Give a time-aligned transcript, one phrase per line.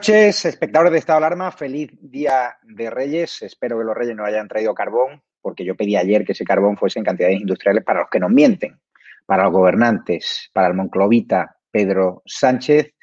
[0.00, 1.52] Noches, espectadores de Estado de Alarma.
[1.52, 3.42] Feliz Día de Reyes.
[3.42, 6.78] Espero que los Reyes no hayan traído carbón, porque yo pedí ayer que ese carbón
[6.78, 8.80] fuese en cantidades industriales para los que nos mienten,
[9.26, 12.94] para los gobernantes, para el Monclovita Pedro Sánchez.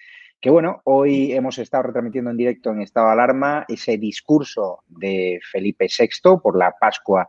[0.41, 5.39] Que bueno, hoy hemos estado retransmitiendo en directo en Estado de Alarma ese discurso de
[5.51, 7.27] Felipe VI por la Pascua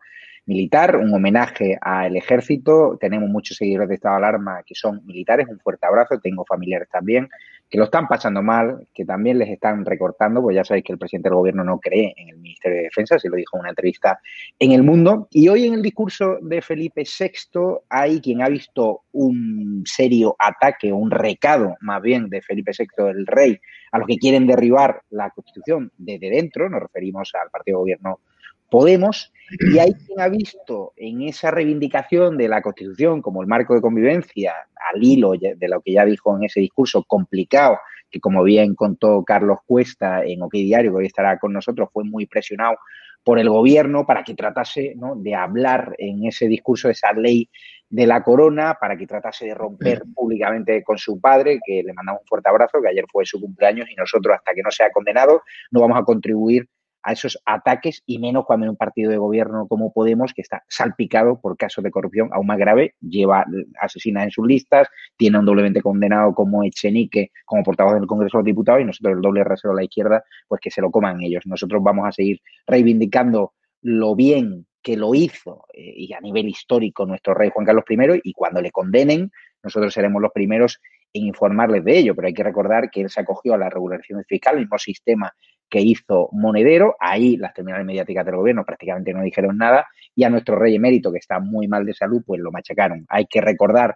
[0.49, 2.97] militar, un homenaje al ejército.
[3.01, 6.89] Tenemos muchos seguidores de estado de alarma que son militares, un fuerte abrazo, tengo familiares
[6.91, 7.29] también
[7.71, 10.99] que lo están pasando mal, que también les están recortando, pues ya sabéis que el
[10.99, 13.69] presidente del gobierno no cree en el Ministerio de Defensa, se lo dijo en una
[13.71, 14.21] entrevista
[14.59, 15.29] en El Mundo.
[15.31, 20.93] Y hoy en el discurso de Felipe VI hay quien ha visto un serio ataque,
[20.93, 23.59] un recado más bien de Felipe VI, el rey,
[23.93, 28.21] a los que quieren derribar la Constitución desde dentro, nos referimos al partido de gobierno
[28.71, 33.75] Podemos, y hay quien ha visto en esa reivindicación de la Constitución como el marco
[33.75, 34.55] de convivencia,
[34.93, 37.79] al hilo de lo que ya dijo en ese discurso complicado,
[38.11, 42.05] que como bien contó Carlos Cuesta en OK Diario, que hoy estará con nosotros, fue
[42.05, 42.77] muy presionado
[43.23, 47.51] por el gobierno para que tratase de hablar en ese discurso de esa ley
[47.91, 52.23] de la corona, para que tratase de romper públicamente con su padre, que le mandamos
[52.23, 55.43] un fuerte abrazo, que ayer fue su cumpleaños y nosotros, hasta que no sea condenado,
[55.71, 56.69] no vamos a contribuir
[57.09, 60.63] a esos ataques y menos cuando hay un partido de gobierno como Podemos que está
[60.69, 63.47] salpicado por casos de corrupción aún más grave, lleva
[63.81, 68.41] asesinas en sus listas, tiene un doblemente condenado como Echenique como portavoz del Congreso de
[68.43, 71.23] los Diputados y nosotros el doble rasero a la izquierda, pues que se lo coman
[71.23, 71.47] ellos.
[71.47, 77.07] Nosotros vamos a seguir reivindicando lo bien que lo hizo eh, y a nivel histórico
[77.07, 79.31] nuestro rey Juan Carlos I y cuando le condenen,
[79.63, 80.79] nosotros seremos los primeros
[81.15, 84.23] en informarles de ello, pero hay que recordar que él se acogió a la regulación
[84.29, 85.33] fiscal, el mismo sistema
[85.69, 90.31] que hizo Monedero, ahí las terminales mediáticas del gobierno prácticamente no dijeron nada, y a
[90.31, 93.05] nuestro rey emérito, que está muy mal de salud, pues lo machacaron.
[93.09, 93.95] Hay que recordar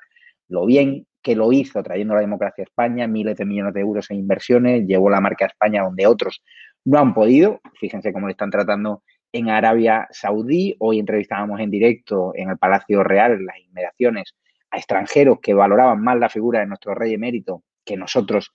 [0.48, 4.10] lo bien que lo hizo trayendo la democracia a España, miles de millones de euros
[4.10, 6.42] en inversiones, llevó la marca a España donde otros
[6.84, 9.02] no han podido, fíjense cómo le están tratando
[9.32, 14.34] en Arabia Saudí, hoy entrevistábamos en directo en el Palacio Real, las inmediaciones,
[14.70, 18.52] a extranjeros que valoraban más la figura de nuestro rey emérito que nosotros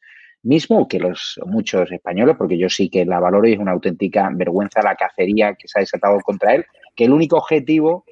[0.47, 4.29] mismo que los muchos españoles, porque yo sí que la valoro y es una auténtica
[4.33, 6.65] vergüenza la cacería que se ha desatado contra él,
[6.95, 8.05] que el único objetivo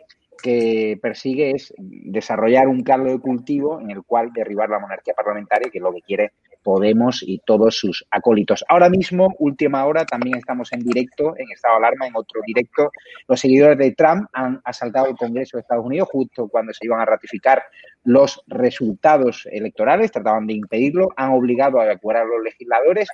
[0.43, 5.69] que persigue es desarrollar un caldo de cultivo en el cual derribar la monarquía parlamentaria,
[5.71, 6.33] que es lo que quiere
[6.65, 8.65] Podemos y todos sus acólitos.
[8.67, 12.89] Ahora mismo, última hora, también estamos en directo, en estado de alarma, en otro directo.
[13.27, 17.01] Los seguidores de Trump han asaltado el Congreso de Estados Unidos justo cuando se iban
[17.01, 17.61] a ratificar
[18.03, 23.09] los resultados electorales, trataban de impedirlo, han obligado a evacuar a los legisladores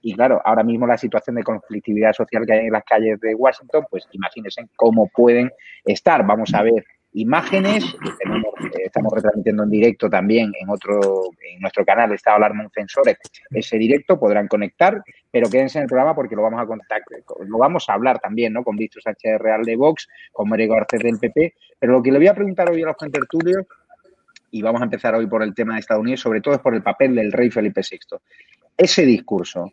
[0.00, 3.34] y claro, ahora mismo la situación de conflictividad social que hay en las calles de
[3.34, 5.50] Washington, pues imagínense cómo pueden
[5.84, 6.24] estar.
[6.24, 12.12] Vamos a ver imágenes, eh, estamos retransmitiendo en directo también en otro, en nuestro canal
[12.12, 13.16] Estado Alarma un Censores,
[13.50, 17.02] ese directo, podrán conectar, pero quédense en el programa porque lo vamos a contactar,
[17.46, 18.64] lo vamos a hablar también, ¿no?
[18.64, 22.18] Con Víctor Sánchez Real de Vox, con Mario Garcés del PP, pero lo que le
[22.18, 23.66] voy a preguntar hoy a los contertulios,
[24.50, 26.74] y vamos a empezar hoy por el tema de Estados Unidos, sobre todo es por
[26.74, 28.18] el papel del rey Felipe VI.
[28.76, 29.72] Ese discurso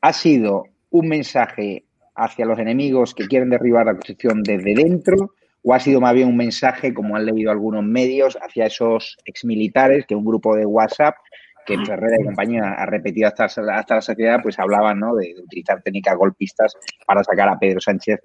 [0.00, 5.34] ha sido un mensaje hacia los enemigos que quieren derribar la Constitución desde dentro
[5.68, 10.06] o ha sido más bien un mensaje, como han leído algunos medios, hacia esos exmilitares
[10.06, 11.16] que un grupo de WhatsApp
[11.66, 15.16] que Ferrera y compañía ha repetido hasta, la sociedad, pues hablaban ¿no?
[15.16, 18.20] de, utilizar técnicas golpistas para sacar a Pedro Sánchez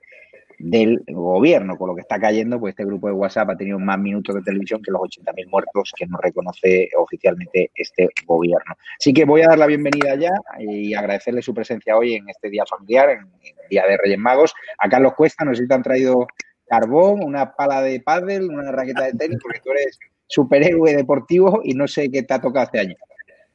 [0.59, 1.77] del gobierno.
[1.77, 4.43] Con lo que está cayendo, pues este grupo de WhatsApp ha tenido más minutos de
[4.43, 8.75] televisión que los 80.000 muertos que nos reconoce oficialmente este gobierno.
[8.99, 12.51] Así que voy a dar la bienvenida ya y agradecerle su presencia hoy en este
[12.51, 14.53] día familiar, en el Día de Reyes Magos.
[14.77, 16.27] A Carlos Cuesta, nos han traído
[16.71, 21.73] carbón, una pala de pádel, una raqueta de tenis, porque tú eres superhéroe deportivo y
[21.73, 22.95] no sé qué te ha tocado este año.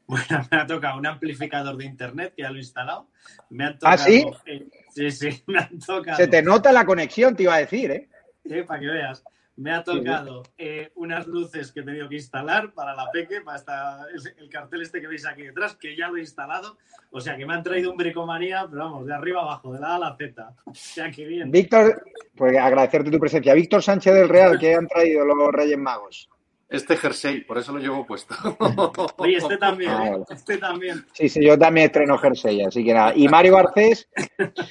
[0.07, 3.09] Bueno, me ha tocado un amplificador de internet que ya lo he instalado.
[3.49, 4.27] Me han tocado, ¿Ah, sí?
[4.95, 6.19] sí, sí, me han tocado.
[6.19, 8.09] Se te nota la conexión, te iba a decir, ¿eh?
[8.45, 9.25] Sí, para que veas.
[9.57, 13.57] Me ha tocado eh, unas luces que he tenido que instalar para la Peque, para
[13.57, 16.77] esta, el cartel este que veis aquí detrás, que ya lo he instalado.
[17.11, 19.89] O sea que me han traído un bricomanía, pero vamos, de arriba abajo, de la
[19.89, 20.55] A a la Z.
[20.65, 21.51] O sea que bien.
[21.51, 23.55] Víctor, pues agradecerte tu presencia.
[23.55, 26.29] Víctor Sánchez del Real, ¿qué han traído los Reyes Magos?
[26.69, 28.35] Este jersey, por eso lo llevo puesto.
[29.19, 30.25] Oye, este también, ¿eh?
[30.29, 31.05] este también.
[31.13, 33.13] Sí, sí, yo también estreno jersey, así que nada.
[33.15, 34.09] Y Mario Garcés,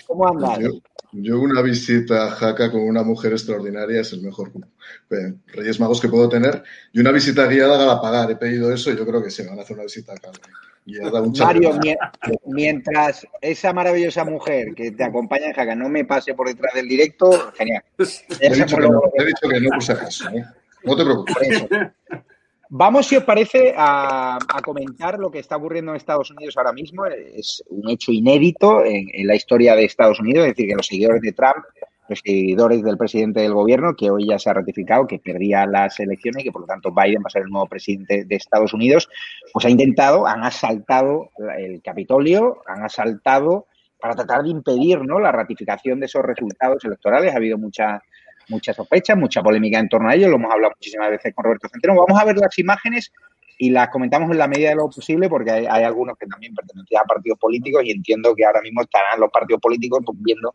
[0.05, 0.59] ¿cómo andas?
[1.13, 4.51] Yo, una visita a Jaca con una mujer extraordinaria es el mejor
[5.11, 6.61] eh, Reyes Magos que puedo tener.
[6.91, 8.29] Y una visita guiada a pagar.
[8.29, 10.31] He pedido eso y yo creo que se van a hacer una visita acá.
[11.39, 11.79] Mario,
[12.45, 16.87] mientras esa maravillosa mujer que te acompaña en Jaca no me pase por detrás del
[16.87, 17.83] directo, genial.
[17.97, 20.29] He dicho, que no, he dicho que no puse caso.
[20.29, 20.45] ¿eh?
[22.69, 27.05] Vamos, si os parece, a, comentar lo que está ocurriendo en Estados Unidos ahora mismo.
[27.05, 31.21] Es un hecho inédito en, la historia de Estados Unidos, es decir, que los seguidores
[31.21, 31.63] de Trump,
[32.09, 35.99] los seguidores del presidente del gobierno, que hoy ya se ha ratificado que perdía las
[35.99, 38.73] elecciones y que por lo tanto Biden va a ser el nuevo presidente de Estados
[38.73, 39.09] Unidos,
[39.53, 43.67] pues ha intentado, han asaltado el Capitolio, han asaltado
[43.99, 45.19] para tratar de impedir ¿no?
[45.19, 47.33] la ratificación de esos resultados electorales.
[47.33, 48.01] Ha habido mucha
[48.49, 51.67] mucha sospecha, mucha polémica en torno a ello, lo hemos hablado muchísimas veces con Roberto
[51.69, 51.95] Centeno.
[51.95, 53.11] Vamos a ver las imágenes
[53.57, 56.97] y las comentamos en la medida de lo posible porque hay, algunos que también pertenecen
[56.97, 60.53] a partidos políticos y entiendo que ahora mismo estarán los partidos políticos pues, viendo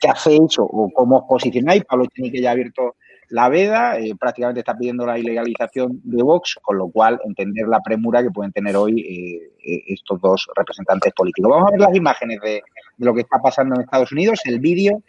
[0.00, 1.84] qué hacéis o, cómo os posicionáis.
[1.84, 2.96] Pablo que ya abierto
[3.28, 7.80] la veda, eh, prácticamente está pidiendo la ilegalización de Vox, con lo cual entender la
[7.80, 11.50] premura que pueden tener hoy eh, eh, estos dos representantes políticos.
[11.50, 12.62] Vamos a ver las imágenes de,
[12.96, 15.02] de lo que está pasando en Estados Unidos, el vídeo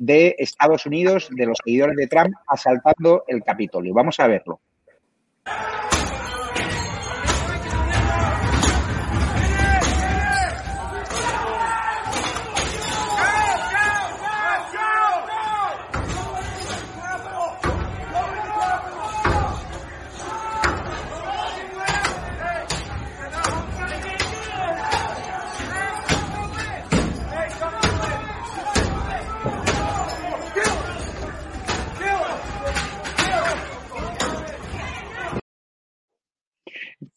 [0.00, 3.92] de Estados Unidos, de los seguidores de Trump, asaltando el Capitolio.
[3.92, 4.60] Vamos a verlo.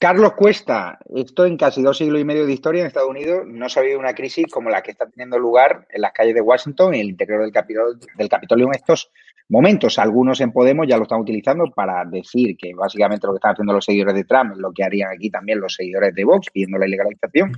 [0.03, 3.69] Carlos Cuesta, esto en casi dos siglos y medio de historia en Estados Unidos no
[3.69, 6.41] se ha habido una crisis como la que está teniendo lugar en las calles de
[6.41, 9.09] Washington y en el interior del, Capitolio, del Capitolio en estos
[9.47, 9.97] momentos.
[9.99, 13.71] Algunos en Podemos ya lo están utilizando para decir que básicamente lo que están haciendo
[13.71, 16.77] los seguidores de Trump es lo que harían aquí también los seguidores de Vox pidiendo
[16.79, 17.53] la ilegalización.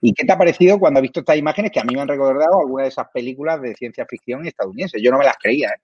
[0.00, 2.06] ¿Y qué te ha parecido cuando has visto estas imágenes que a mí me han
[2.06, 5.02] recordado algunas de esas películas de ciencia ficción estadounidenses?
[5.02, 5.70] Yo no me las creía.
[5.70, 5.80] ¿eh?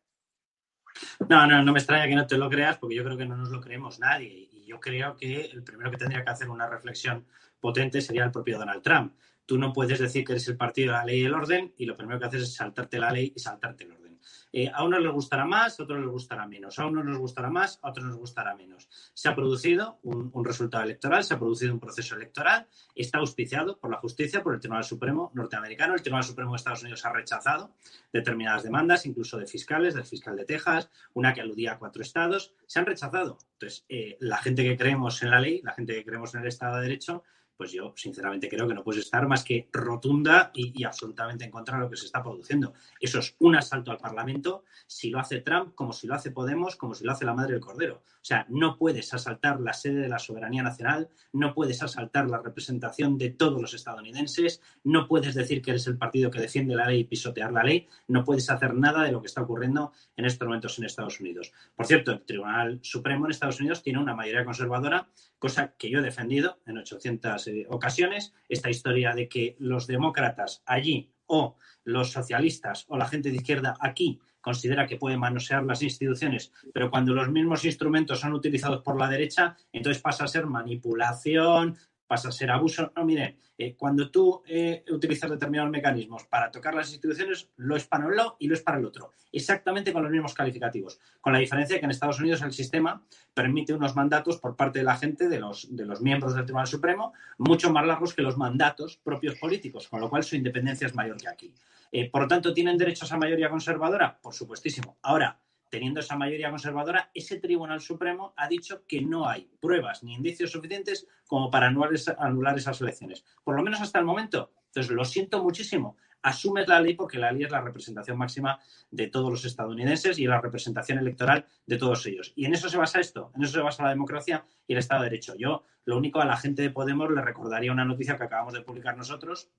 [1.28, 3.36] No, no, no me extraña que no te lo creas porque yo creo que no
[3.36, 7.26] nos lo creemos nadie yo creo que el primero que tendría que hacer una reflexión
[7.60, 9.14] potente sería el propio Donald Trump.
[9.46, 11.86] Tú no puedes decir que eres el partido de la ley y el orden y
[11.86, 14.03] lo primero que haces es saltarte la ley y saltarte el orden.
[14.52, 16.78] Eh, a unos les gustará más, a otros les gustará menos.
[16.78, 18.88] A unos les gustará más, a otros les gustará menos.
[19.12, 23.90] Se ha producido un, resultado electoral, se ha producido un proceso electoral, está auspiciado por
[23.90, 25.94] la justicia, por el Tribunal Supremo norteamericano.
[25.94, 27.74] El Tribunal Supremo de Estados Unidos ha rechazado
[28.12, 32.54] determinadas demandas, incluso de fiscales, del fiscal de Texas, una que aludía a cuatro estados.
[32.66, 33.38] Se han rechazado.
[33.54, 36.48] Entonces, eh, la gente que creemos en la ley, la gente que creemos en el
[36.48, 37.24] Estado de Derecho,
[37.56, 41.76] pues yo sinceramente creo que no puedes estar más que rotunda y, absolutamente en contra
[41.76, 42.74] de lo que se está produciendo.
[43.00, 46.76] Eso es un asalto al Parlamento, si lo hace Trump, como si lo hace Podemos,
[46.76, 48.02] como si lo hace la Madre del Cordero.
[48.06, 52.40] O sea, no puedes asaltar la sede de la soberanía nacional, no puedes asaltar la
[52.40, 56.86] representación de todos los estadounidenses, no puedes decir que eres el partido que defiende la
[56.86, 60.24] ley y pisotear la ley, no puedes hacer nada de lo que está ocurriendo en
[60.24, 61.52] estos momentos en Estados Unidos.
[61.76, 65.08] Por cierto, el Tribunal Supremo en Estados Unidos tiene una mayoría conservadora,
[65.44, 70.62] cosa que yo he defendido en 800 eh, ocasiones, esta historia de que los demócratas
[70.64, 75.82] allí o los socialistas o la gente de izquierda aquí considera que puede manosear las
[75.82, 80.46] instituciones, pero cuando los mismos instrumentos son utilizados por la derecha, entonces pasa a ser
[80.46, 82.92] manipulación, pasa a ser abuso.
[82.96, 87.86] No, miren, eh, cuando tú eh, utilizas determinados mecanismos para tocar las instituciones, lo es
[87.86, 89.12] para un lado y lo es para el otro.
[89.32, 90.98] Exactamente con los mismos calificativos.
[91.20, 94.84] Con la diferencia que en Estados Unidos el sistema permite unos mandatos por parte de
[94.84, 98.36] la gente, de los, de los miembros del Tribunal Supremo, mucho más largos que los
[98.36, 101.54] mandatos propios políticos, con lo cual su independencia es mayor que aquí.
[101.92, 104.18] Eh, por lo tanto, ¿tienen derecho a mayoría conservadora?
[104.20, 104.98] Por supuestísimo.
[105.02, 105.38] Ahora,
[105.74, 110.52] teniendo esa mayoría conservadora, ese Tribunal Supremo ha dicho que no hay pruebas ni indicios
[110.52, 113.24] suficientes como para anular, esas elecciones.
[113.42, 114.52] Por lo menos hasta el momento.
[114.66, 115.96] Entonces, lo siento muchísimo.
[116.22, 118.60] Asumes la ley porque la ley es la representación máxima
[118.92, 122.32] de todos los estadounidenses y la representación electoral de todos ellos.
[122.36, 125.02] Y en eso se basa esto, en eso se basa la democracia y el Estado
[125.02, 125.34] de Derecho.
[125.36, 128.62] Yo, lo único a la gente de Podemos le recordaría una noticia que acabamos de
[128.62, 129.50] publicar nosotros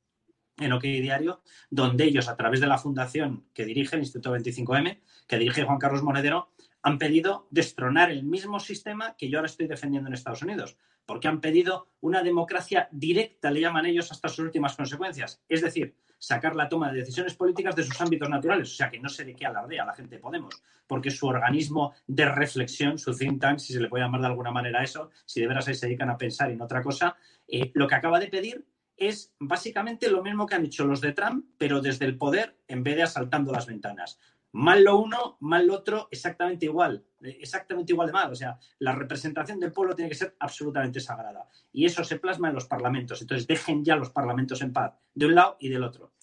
[0.57, 4.99] en OK Diario, donde ellos, a través de la fundación que dirige el Instituto 25M,
[5.27, 9.67] que dirige Juan Carlos Monedero, han pedido destronar el mismo sistema que yo ahora estoy
[9.67, 14.45] defendiendo en Estados Unidos, porque han pedido una democracia directa, le llaman ellos, hasta sus
[14.45, 15.41] últimas consecuencias.
[15.49, 18.71] Es decir, sacar la toma de decisiones políticas de sus ámbitos naturales.
[18.71, 21.93] O sea, que no sé de qué alardea la gente de Podemos, porque su organismo
[22.07, 25.41] de reflexión, su think tank, si se le puede llamar de alguna manera eso, si
[25.41, 27.15] de veras se dedican a pensar en otra cosa,
[27.47, 28.65] eh, lo que acaba de pedir
[28.97, 32.83] es básicamente lo mismo que han hecho los de Trump, pero desde el poder en
[32.83, 34.19] vez de asaltando las ventanas.
[34.51, 38.31] Mal lo uno, mal lo otro, exactamente igual, exactamente igual de mal.
[38.31, 41.49] O sea, la representación del pueblo tiene que ser absolutamente sagrada.
[41.73, 43.21] Y eso se plasma en los parlamentos.
[43.21, 46.13] Entonces, dejen ya los parlamentos en paz, de un lado y del otro.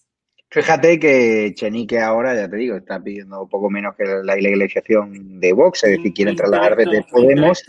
[0.48, 5.52] Fíjate que Chenique ahora, ya te digo, está pidiendo poco menos que la ilegalización de
[5.52, 7.62] Vox, es decir, quieren trasladar desde Podemos.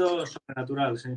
[0.95, 1.09] Sí.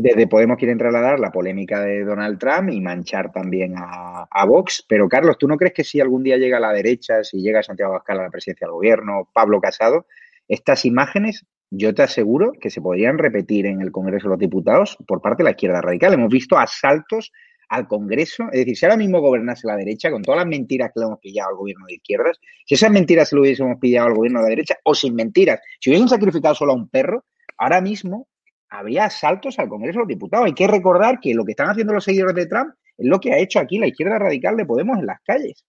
[0.00, 4.84] Desde Podemos quieren trasladar la polémica de Donald Trump y manchar también a, Vox.
[4.88, 7.64] Pero, Carlos, ¿tú no crees que si algún día llega a la derecha, si llega
[7.64, 10.06] Santiago Abascal a la presidencia del gobierno, Pablo Casado,
[10.46, 14.96] estas imágenes, yo te aseguro que se podrían repetir en el Congreso de los Diputados
[15.04, 16.12] por parte de la izquierda radical?
[16.12, 17.32] Hemos visto asaltos
[17.68, 18.44] al Congreso.
[18.52, 21.18] Es decir, si ahora mismo gobernase la derecha, con todas las mentiras que le hemos
[21.18, 24.44] pillado al gobierno de izquierdas, si esas mentiras se lo hubiésemos pillado al gobierno de
[24.44, 27.24] la derecha, o sin mentiras, si hubiesen sacrificado solo a un perro,
[27.56, 28.28] ahora mismo
[28.70, 30.46] habría asaltos al Congreso de los Diputados.
[30.46, 33.32] Hay que recordar que lo que están haciendo los seguidores de Trump es lo que
[33.32, 35.64] ha hecho aquí la izquierda radical de Podemos en las calles.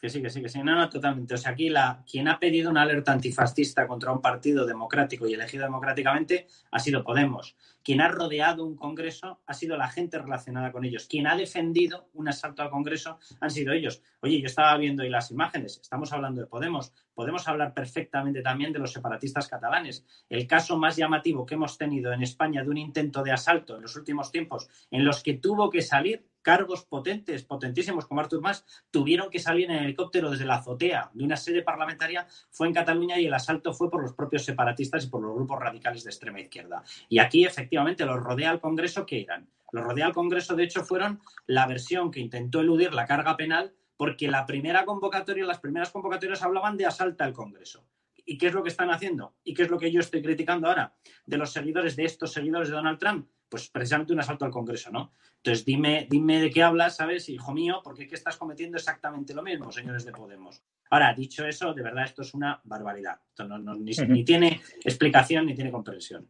[0.00, 0.62] Que sí, que sí, que sí.
[0.62, 1.34] No, no, totalmente.
[1.34, 5.34] O sea, aquí la, quien ha pedido una alerta antifascista contra un partido democrático y
[5.34, 7.56] elegido democráticamente ha sido Podemos.
[7.86, 11.06] Quien ha rodeado un Congreso ha sido la gente relacionada con ellos.
[11.06, 14.02] Quien ha defendido un asalto al Congreso han sido ellos.
[14.22, 15.78] Oye, yo estaba viendo ahí las imágenes.
[15.80, 16.92] Estamos hablando de Podemos.
[17.14, 20.04] Podemos hablar perfectamente también de los separatistas catalanes.
[20.28, 23.82] El caso más llamativo que hemos tenido en España de un intento de asalto en
[23.82, 28.64] los últimos tiempos en los que tuvo que salir cargos potentes, potentísimos como Artur Mas,
[28.92, 33.18] tuvieron que salir en helicóptero desde la azotea de una sede parlamentaria, fue en Cataluña
[33.18, 36.38] y el asalto fue por los propios separatistas y por los grupos radicales de extrema
[36.38, 36.84] izquierda.
[37.08, 39.48] Y aquí, efectivamente, los rodea al Congreso, ¿qué eran?
[39.72, 43.74] Los rodea al Congreso, de hecho, fueron la versión que intentó eludir la carga penal
[43.96, 47.86] porque la primera convocatoria, las primeras convocatorias hablaban de asalto al Congreso.
[48.28, 49.36] ¿Y qué es lo que están haciendo?
[49.44, 52.68] ¿Y qué es lo que yo estoy criticando ahora de los seguidores de estos seguidores
[52.68, 53.28] de Donald Trump?
[53.48, 55.12] Pues precisamente un asalto al Congreso, ¿no?
[55.36, 57.80] Entonces dime, dime de qué hablas, ¿sabes, hijo mío?
[57.84, 60.60] Porque es que estás cometiendo exactamente lo mismo, señores de Podemos.
[60.90, 63.20] Ahora, dicho eso, de verdad esto es una barbaridad.
[63.28, 66.28] Esto no, no, ni, ni tiene explicación ni tiene comprensión.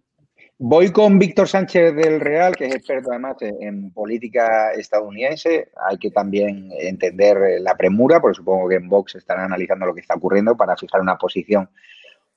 [0.59, 5.69] Voy con Víctor Sánchez del Real, que es experto además en política estadounidense.
[5.87, 10.01] Hay que también entender la premura, porque supongo que en Vox estarán analizando lo que
[10.01, 11.69] está ocurriendo para fijar una posición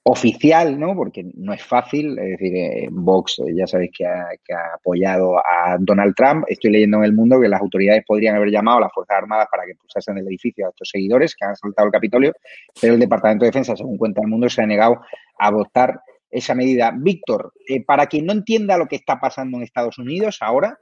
[0.04, 0.96] oficial, ¿no?
[0.96, 2.20] Porque no es fácil.
[2.20, 6.44] Es decir, eh, Vox ya sabéis que ha, apoyado a Donald Trump.
[6.50, 9.48] Estoy leyendo en el mundo que las autoridades podrían haber llamado a las Fuerzas Armadas
[9.50, 12.34] para que pulsasen el edificio a estos seguidores que han saltado el Capitolio,
[12.82, 15.00] pero el Departamento de Defensa, según cuenta el mundo, se ha negado
[15.38, 16.92] a adoptar esa medida.
[16.96, 20.80] Víctor, eh, para quien no entienda lo que está pasando en Estados Unidos ahora,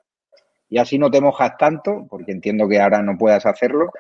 [0.69, 3.91] y así no te mojas tanto, porque entiendo que ahora no puedas hacerlo,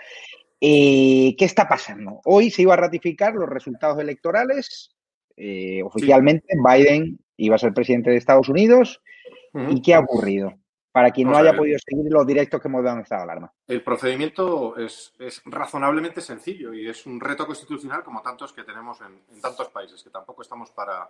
[0.59, 2.19] eh, ¿qué está pasando?
[2.25, 4.95] Hoy se iba a ratificar los resultados electorales.
[5.35, 6.59] Eh, oficialmente sí.
[6.65, 9.01] Biden iba a ser presidente de Estados Unidos.
[9.53, 9.77] Uh -huh.
[9.77, 10.53] ¿Y qué ha ocurrido?
[10.91, 13.53] Para quien no haya podido seguir los directos que hemos dado en esta alarma.
[13.67, 18.99] El procedimiento es, es, razonablemente sencillo y es un reto constitucional como tantos que tenemos
[19.01, 21.07] en, en tantos países, que tampoco estamos para,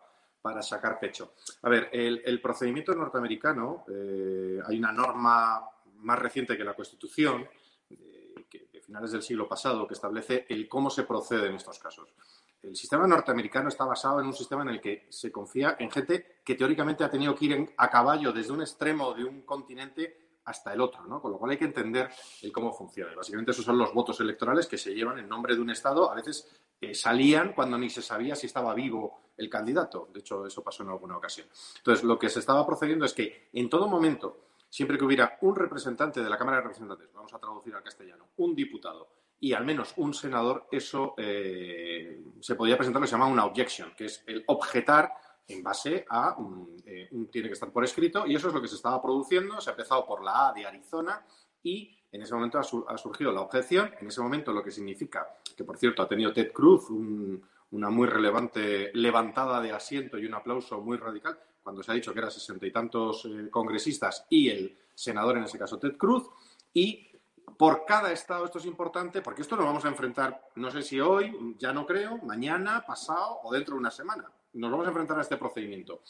[0.47, 1.33] para sacar pecho.
[1.63, 5.61] A ver, el, el procedimiento norteamericano, eh, hay una norma
[5.95, 7.45] más reciente que la Constitución,
[7.89, 11.79] eh, que, de finales del siglo pasado, que establece el cómo se procede en estos
[11.79, 12.07] casos.
[12.63, 16.39] El sistema norteamericano está basado en un sistema en el que se confía en gente
[16.45, 20.39] que teóricamente ha tenido que ir en, a caballo desde un extremo de un continente
[20.45, 21.21] hasta el otro, ¿no?
[21.21, 22.09] Con lo cual hay que entender
[22.41, 23.13] el cómo funciona.
[23.13, 26.09] Básicamente esos son los votos electorales que se llevan en nombre de un Estado.
[26.09, 26.47] A veces
[26.79, 30.09] eh, salían cuando ni se sabía si estaba vivo el candidato.
[30.11, 31.47] De hecho, eso pasó en alguna ocasión.
[31.77, 35.55] Entonces, lo que se estaba procediendo es que en todo momento, siempre que hubiera un
[35.55, 39.09] representante de la Cámara de Representantes, vamos a traducir al castellano, un diputado
[39.39, 43.45] y al menos un senador, eso eh, se podía presentar lo que se llama una
[43.45, 45.13] objection, que es el objetar
[45.47, 48.61] en base a un, eh, un, tiene que estar por escrito y eso es lo
[48.61, 49.61] que se estaba produciendo.
[49.61, 51.25] Se ha empezado por la A de Arizona
[51.63, 53.91] y en ese momento ha, su, ha surgido la objeción.
[53.99, 57.89] En ese momento lo que significa que, por cierto, ha tenido Ted Cruz un, una
[57.89, 62.19] muy relevante levantada de asiento y un aplauso muy radical cuando se ha dicho que
[62.19, 66.23] eran sesenta y tantos eh, congresistas y el senador, en ese caso Ted Cruz,
[66.73, 67.11] y
[67.57, 71.01] por cada estado esto es importante porque esto nos vamos a enfrentar, no sé si
[71.01, 74.31] hoy, ya no creo, mañana, pasado o dentro de una semana.
[74.53, 76.01] Nos vamos a enfrentar a este procedimiento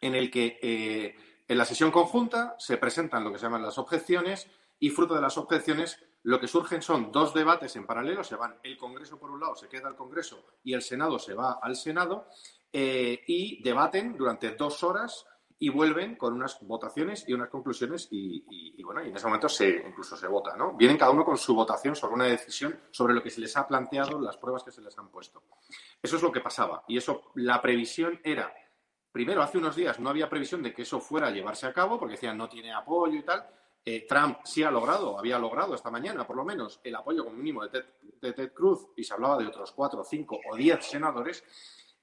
[0.00, 1.14] en el que eh,
[1.46, 4.48] en la sesión conjunta se presentan lo que se llaman las objeciones
[4.80, 8.58] y fruto de las objeciones lo que surgen son dos debates en paralelo, se van
[8.62, 11.76] el Congreso por un lado, se queda el Congreso y el Senado se va al
[11.76, 12.26] Senado
[12.72, 15.26] eh, y debaten durante dos horas
[15.62, 19.68] y vuelven con unas votaciones y unas conclusiones y, bueno, y en ese momento se,
[19.86, 20.74] incluso se vota, ¿no?
[20.74, 23.68] Vienen cada uno con su votación sobre una decisión sobre lo que se les ha
[23.68, 25.42] planteado, las pruebas que se les han puesto.
[26.02, 28.52] Eso es lo que pasaba y eso, la previsión era,
[29.12, 31.98] primero, hace unos días no había previsión de que eso fuera a llevarse a cabo
[31.98, 33.46] porque decían no tiene apoyo y tal.
[33.84, 37.36] Eh, Trump sí ha logrado, había logrado esta mañana por lo menos el apoyo como
[37.36, 37.84] mínimo de Ted,
[38.20, 41.42] de Ted Cruz y se hablaba de otros cuatro, cinco o diez senadores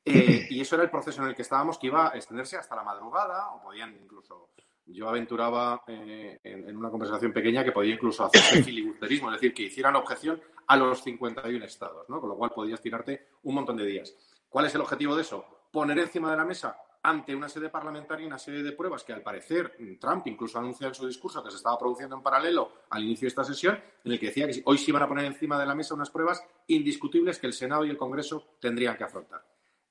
[0.03, 2.75] eh, y eso era el proceso en el que estábamos, que iba a extenderse hasta
[2.75, 4.49] la madrugada, o podían incluso.
[4.85, 9.53] Yo aventuraba eh, en, en, una conversación pequeña que podía incluso hacerse filibusterismo, es decir,
[9.53, 12.21] que hicieran objeción a los 51 estados, ¿no?
[12.21, 14.15] Con lo cual podrías tirarte un montón de días.
[14.49, 15.45] ¿Cuál es el objetivo de eso?
[15.71, 19.21] Poner encima de la mesa ante una sede parlamentaria una serie de pruebas que al
[19.21, 23.25] parecer Trump incluso anunció en su discurso que se estaba produciendo en paralelo al inicio
[23.25, 25.65] de esta sesión, en el que decía que hoy sí iban a poner encima de
[25.65, 29.45] la mesa unas pruebas indiscutibles que el Senado y el Congreso tendrían que afrontar.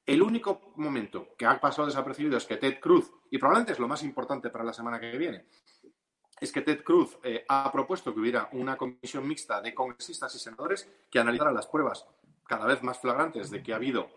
[0.05, 3.89] El único momento que ha pasado desapercibido es que Ted Cruz, y probablemente es lo
[3.89, 5.47] más importante para la semana que viene,
[6.41, 10.39] es que Ted Cruz eh, ha propuesto que hubiera una comisión mixta de congresistas y
[10.39, 12.07] senadores que analizara las pruebas
[12.47, 14.09] cada vez más flagrantes de que ha habido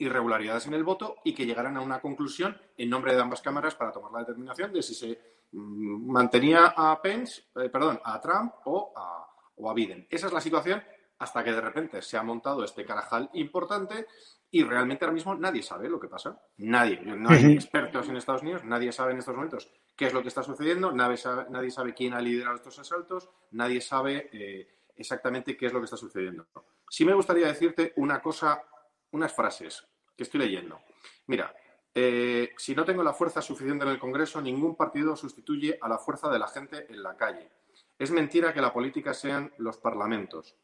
[0.00, 3.74] irregularidades en el voto y que llegaran a una conclusión en nombre de ambas cámaras
[3.74, 5.20] para tomar la determinación de si se
[5.52, 10.06] mm, mantenía a Pence, eh, perdón, a Trump o a, o a Biden.
[10.10, 10.82] Esa es la situación
[11.18, 14.06] hasta que de repente se ha montado este carajal importante
[14.50, 16.40] y realmente ahora mismo nadie sabe lo que pasa.
[16.56, 17.00] Nadie.
[17.02, 20.28] No hay expertos en Estados Unidos, nadie sabe en estos momentos qué es lo que
[20.28, 25.56] está sucediendo, nadie sabe, nadie sabe quién ha liderado estos asaltos, nadie sabe eh, exactamente
[25.56, 26.46] qué es lo que está sucediendo.
[26.88, 28.62] Sí me gustaría decirte una cosa,
[29.12, 30.80] unas frases que estoy leyendo.
[31.26, 31.54] Mira,
[31.94, 35.98] eh, si no tengo la fuerza suficiente en el Congreso, ningún partido sustituye a la
[35.98, 37.50] fuerza de la gente en la calle.
[37.98, 40.56] Es mentira que la política sean los parlamentos.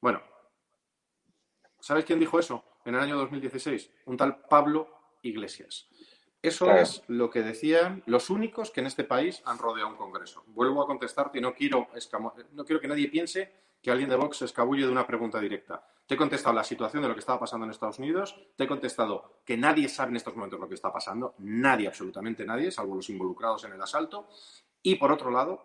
[0.00, 0.20] Bueno,
[1.80, 3.90] ¿sabes quién dijo eso en el año 2016?
[4.06, 4.88] Un tal Pablo
[5.22, 5.88] Iglesias.
[6.42, 10.44] Eso es lo que decían los únicos que en este país han rodeado un Congreso.
[10.48, 11.88] Vuelvo a contestarte y no quiero,
[12.52, 15.86] no quiero que nadie piense que alguien de Vox se escabulle de una pregunta directa.
[16.06, 18.68] Te he contestado la situación de lo que estaba pasando en Estados Unidos, te he
[18.68, 22.94] contestado que nadie sabe en estos momentos lo que está pasando, nadie, absolutamente nadie, salvo
[22.94, 24.28] los involucrados en el asalto.
[24.82, 25.64] Y por otro lado,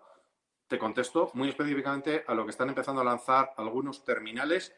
[0.68, 4.74] te contesto muy específicamente a lo que están empezando a lanzar algunos terminales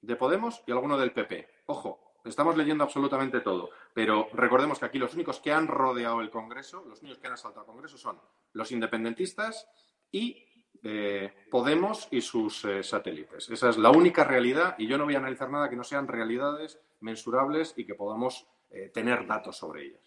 [0.00, 1.48] de Podemos y alguno del PP.
[1.66, 6.30] Ojo, Estamos leyendo absolutamente todo, pero recordemos que aquí los únicos que han rodeado el
[6.30, 8.20] Congreso, los únicos que han asaltado el Congreso son
[8.52, 9.68] los independentistas
[10.12, 10.46] y
[10.82, 13.48] eh, Podemos y sus eh, satélites.
[13.50, 16.08] Esa es la única realidad y yo no voy a analizar nada que no sean
[16.08, 20.00] realidades mensurables y que podamos eh, tener datos sobre ellas.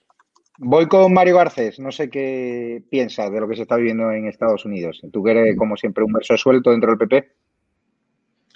[0.57, 1.79] Voy con Mario Garcés.
[1.79, 5.01] No sé qué piensas de lo que se está viviendo en Estados Unidos.
[5.11, 7.35] Tú que eres, como siempre, un verso suelto dentro del PP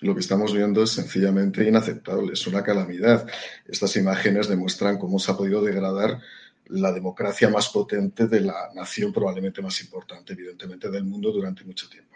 [0.01, 3.27] lo que estamos viendo es sencillamente inaceptable, es una calamidad.
[3.67, 6.19] Estas imágenes demuestran cómo se ha podido degradar
[6.67, 11.89] la democracia más potente de la nación probablemente más importante, evidentemente, del mundo durante mucho
[11.89, 12.08] tiempo.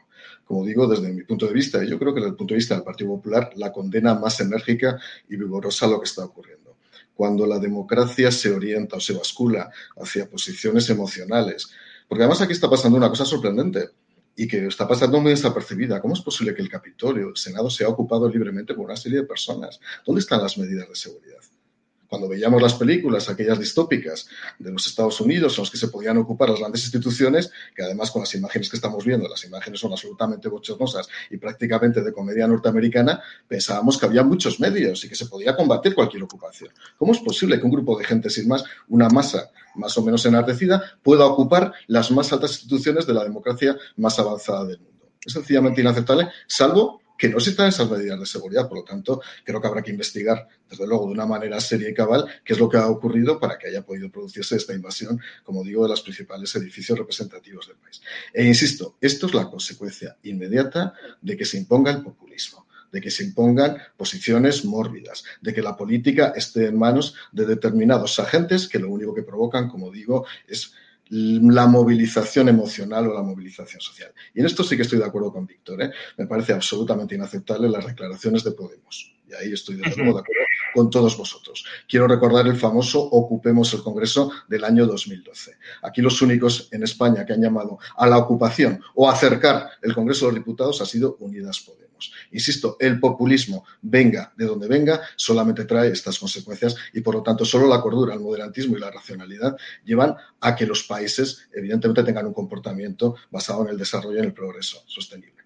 [0.46, 2.58] Como digo, desde mi punto de vista, y yo creo que desde el punto de
[2.58, 6.78] vista del Partido Popular, la condena más enérgica y vigorosa a lo que está ocurriendo.
[7.16, 11.70] Cuando la democracia se orienta o se bascula hacia posiciones emocionales,
[12.08, 13.90] porque además aquí está pasando una cosa sorprendente
[14.36, 16.02] y que está pasando muy desapercibida.
[16.02, 19.28] ¿Cómo es posible que el Capitolio, el Senado, sea ocupado libremente por una serie de
[19.28, 19.80] personas?
[20.06, 21.40] ¿Dónde están las medidas de seguridad?
[22.14, 24.28] Cuando veíamos las películas, aquellas distópicas
[24.60, 28.12] de los Estados Unidos, en las que se podían ocupar las grandes instituciones, que además
[28.12, 32.46] con las imágenes que estamos viendo, las imágenes son absolutamente bochornosas y prácticamente de comedia
[32.46, 36.70] norteamericana, pensábamos que había muchos medios y que se podía combatir cualquier ocupación.
[37.00, 40.24] ¿Cómo es posible que un grupo de gente sin más, una masa más o menos
[40.28, 45.10] enardecida, pueda ocupar las más altas instituciones de la democracia más avanzada del mundo?
[45.26, 48.68] Es sencillamente inaceptable, salvo que no existan esas medidas de seguridad.
[48.68, 51.94] Por lo tanto, creo que habrá que investigar, desde luego, de una manera seria y
[51.94, 55.64] cabal, qué es lo que ha ocurrido para que haya podido producirse esta invasión, como
[55.64, 58.02] digo, de los principales edificios representativos del país.
[58.34, 63.10] E insisto, esto es la consecuencia inmediata de que se imponga el populismo de que
[63.10, 68.78] se impongan posiciones mórbidas, de que la política esté en manos de determinados agentes que
[68.78, 70.74] lo único que provocan, como digo, es
[71.16, 74.12] la movilización emocional o la movilización social.
[74.34, 75.84] Y en esto sí que estoy de acuerdo con Víctor.
[75.84, 75.92] ¿eh?
[76.18, 79.14] Me parece absolutamente inaceptable las declaraciones de Podemos.
[79.28, 80.24] Y ahí estoy de acuerdo
[80.74, 81.66] con todos vosotros.
[81.88, 85.58] Quiero recordar el famoso Ocupemos el Congreso del año 2012.
[85.84, 90.26] Aquí los únicos en España que han llamado a la ocupación o acercar el Congreso
[90.26, 91.84] de los Diputados ha sido Unidas Podemos.
[92.32, 97.46] Insisto, el populismo, venga de donde venga, solamente trae estas consecuencias y por lo tanto
[97.46, 99.56] solo la cordura, el moderantismo y la racionalidad
[99.86, 104.26] llevan a que los países evidentemente tengan un comportamiento basado en el desarrollo y en
[104.26, 105.43] el progreso sostenible.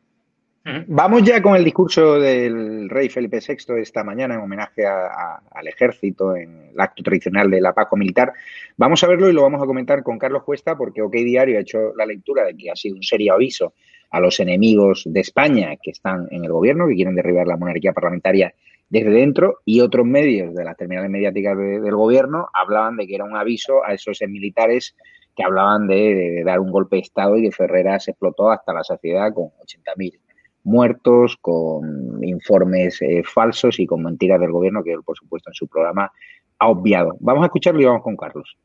[0.87, 6.35] Vamos ya con el discurso del rey Felipe VI esta mañana en homenaje al ejército
[6.35, 8.33] en el acto tradicional de la Paco Militar.
[8.75, 11.61] Vamos a verlo y lo vamos a comentar con Carlos Cuesta porque OK Diario ha
[11.61, 13.75] hecho la lectura de que ha sido un serio aviso
[14.09, 17.93] a los enemigos de España que están en el gobierno, que quieren derribar la monarquía
[17.93, 18.53] parlamentaria
[18.89, 23.23] desde dentro, y otros medios de las terminales mediáticas del gobierno hablaban de que era
[23.23, 24.95] un aviso a esos militares
[25.33, 28.83] que hablaban de, dar un golpe de Estado y que Ferrera se explotó hasta la
[28.83, 30.26] saciedad con 80.000
[30.67, 35.53] muertos, con informes eh, falsos y con mentiras del gobierno que él, por supuesto, en
[35.53, 36.11] su programa
[36.59, 37.15] ha obviado.
[37.19, 38.57] Vamos a escucharlo y vamos con Carlos.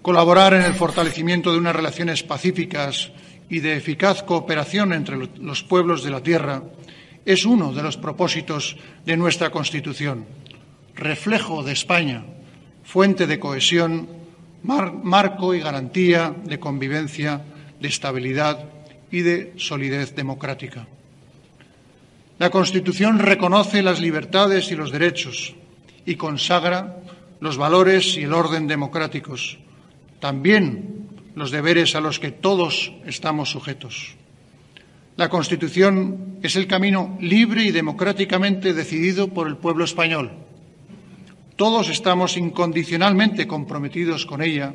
[0.00, 3.12] Colaborar en el fortalecimiento de unas relaciones pacíficas
[3.48, 6.62] y de eficaz cooperación entre los pueblos de la tierra
[7.24, 10.26] es uno de los propósitos de nuestra Constitución,
[10.94, 12.24] reflejo de España,
[12.84, 14.08] fuente de cohesión,
[14.62, 17.42] marco y garantía de convivencia,
[17.80, 18.70] de estabilidad
[19.10, 20.86] y de solidez democrática.
[22.40, 25.54] La Constitución reconoce las libertades y los derechos
[26.06, 26.96] y consagra
[27.38, 29.58] los valores y el orden democráticos,
[30.20, 34.14] también los deberes a los que todos estamos sujetos.
[35.18, 40.30] La Constitución es el camino libre y democráticamente decidido por el pueblo español.
[41.56, 44.74] Todos estamos incondicionalmente comprometidos con ella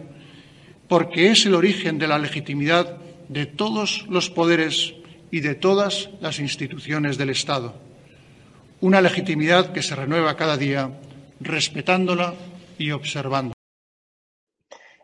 [0.88, 2.98] porque es el origen de la legitimidad
[3.28, 4.94] de todos los poderes
[5.32, 7.74] y de todas las instituciones del Estado.
[8.82, 10.92] Una legitimidad que se renueva cada día
[11.40, 12.34] respetándola
[12.78, 13.54] y observando.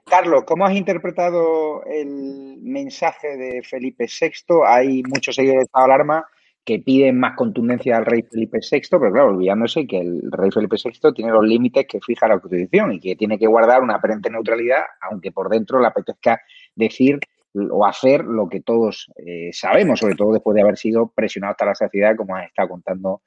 [0.05, 4.55] Carlos, ¿cómo has interpretado el mensaje de Felipe VI?
[4.67, 6.25] Hay muchos seguidores de estado de alarma
[6.63, 10.75] que piden más contundencia al rey Felipe VI, pero claro, olvidándose que el rey Felipe
[10.83, 14.29] VI tiene los límites que fija la Constitución y que tiene que guardar una aparente
[14.29, 16.41] neutralidad, aunque por dentro le apetezca
[16.75, 17.19] decir
[17.53, 21.65] o hacer lo que todos eh, sabemos, sobre todo después de haber sido presionado hasta
[21.65, 23.21] la saciedad, como has estado contando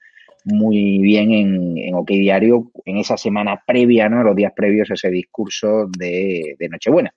[0.44, 4.22] muy bien en, en OK Diario en esa semana previa, ¿no?
[4.22, 7.14] Los días previos a ese discurso de, de Nochebuena.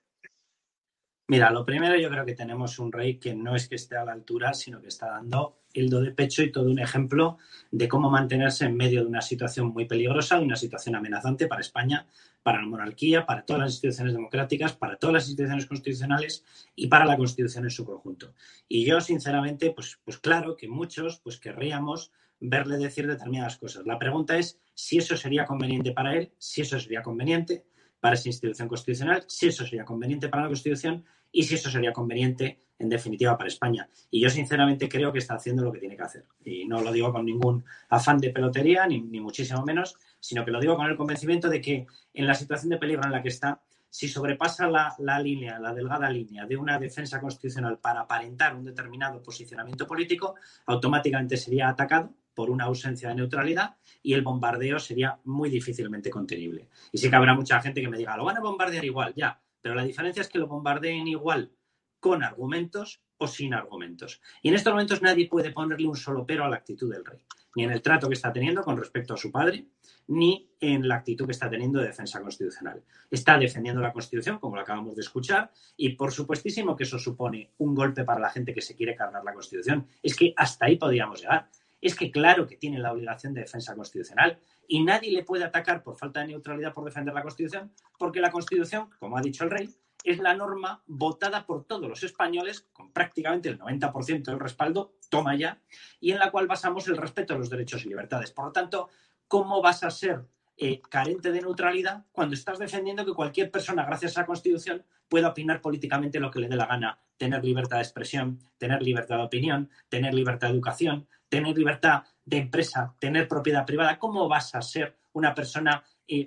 [1.30, 4.04] Mira, lo primero yo creo que tenemos un rey que no es que esté a
[4.06, 7.36] la altura, sino que está dando el do de pecho y todo un ejemplo
[7.70, 12.06] de cómo mantenerse en medio de una situación muy peligrosa, una situación amenazante para España,
[12.42, 17.04] para la monarquía, para todas las instituciones democráticas, para todas las instituciones constitucionales y para
[17.04, 18.34] la Constitución en su conjunto.
[18.68, 23.86] Y yo, sinceramente, pues, pues claro que muchos pues querríamos verle decir determinadas cosas.
[23.86, 27.64] La pregunta es si eso sería conveniente para él, si eso sería conveniente
[28.00, 31.92] para esa institución constitucional, si eso sería conveniente para la Constitución y si eso sería
[31.92, 33.88] conveniente, en definitiva, para España.
[34.10, 36.24] Y yo, sinceramente, creo que está haciendo lo que tiene que hacer.
[36.44, 40.50] Y no lo digo con ningún afán de pelotería, ni, ni muchísimo menos, sino que
[40.50, 43.28] lo digo con el convencimiento de que en la situación de peligro en la que
[43.28, 48.54] está, si sobrepasa la, la, línea, la delgada línea de una defensa constitucional para aparentar
[48.54, 50.34] un determinado posicionamiento político,
[50.66, 56.68] automáticamente sería atacado por una ausencia de neutralidad y el bombardeo sería muy difícilmente contenible.
[56.92, 59.40] Y sí que habrá mucha gente que me diga, lo van a bombardear igual, ya,
[59.60, 61.50] pero la diferencia es que lo bombardeen igual
[61.98, 64.20] con argumentos o sin argumentos.
[64.42, 67.18] Y en estos momentos nadie puede ponerle un solo pero a la actitud del rey,
[67.56, 69.66] ni en el trato que está teniendo con respecto a su padre,
[70.08, 72.82] ni en la actitud que está teniendo de defensa constitucional.
[73.10, 77.52] Está defendiendo la Constitución, como lo acabamos de escuchar, y por supuestísimo que eso supone
[77.58, 79.86] un golpe para la gente que se quiere cargar la Constitución.
[80.02, 81.48] Es que hasta ahí podríamos llegar
[81.80, 85.82] es que claro que tiene la obligación de defensa constitucional y nadie le puede atacar
[85.82, 89.50] por falta de neutralidad por defender la Constitución, porque la Constitución, como ha dicho el
[89.50, 89.70] rey,
[90.04, 95.36] es la norma votada por todos los españoles, con prácticamente el 90% del respaldo, toma
[95.36, 95.60] ya,
[96.00, 98.30] y en la cual basamos el respeto a los derechos y libertades.
[98.30, 98.88] Por lo tanto,
[99.26, 100.24] ¿cómo vas a ser
[100.56, 105.28] eh, carente de neutralidad cuando estás defendiendo que cualquier persona, gracias a la Constitución, pueda
[105.28, 109.22] opinar políticamente lo que le dé la gana, tener libertad de expresión, tener libertad de
[109.22, 114.62] opinión, tener libertad de educación, tener libertad de empresa, tener propiedad privada, ¿cómo vas a
[114.62, 115.84] ser una persona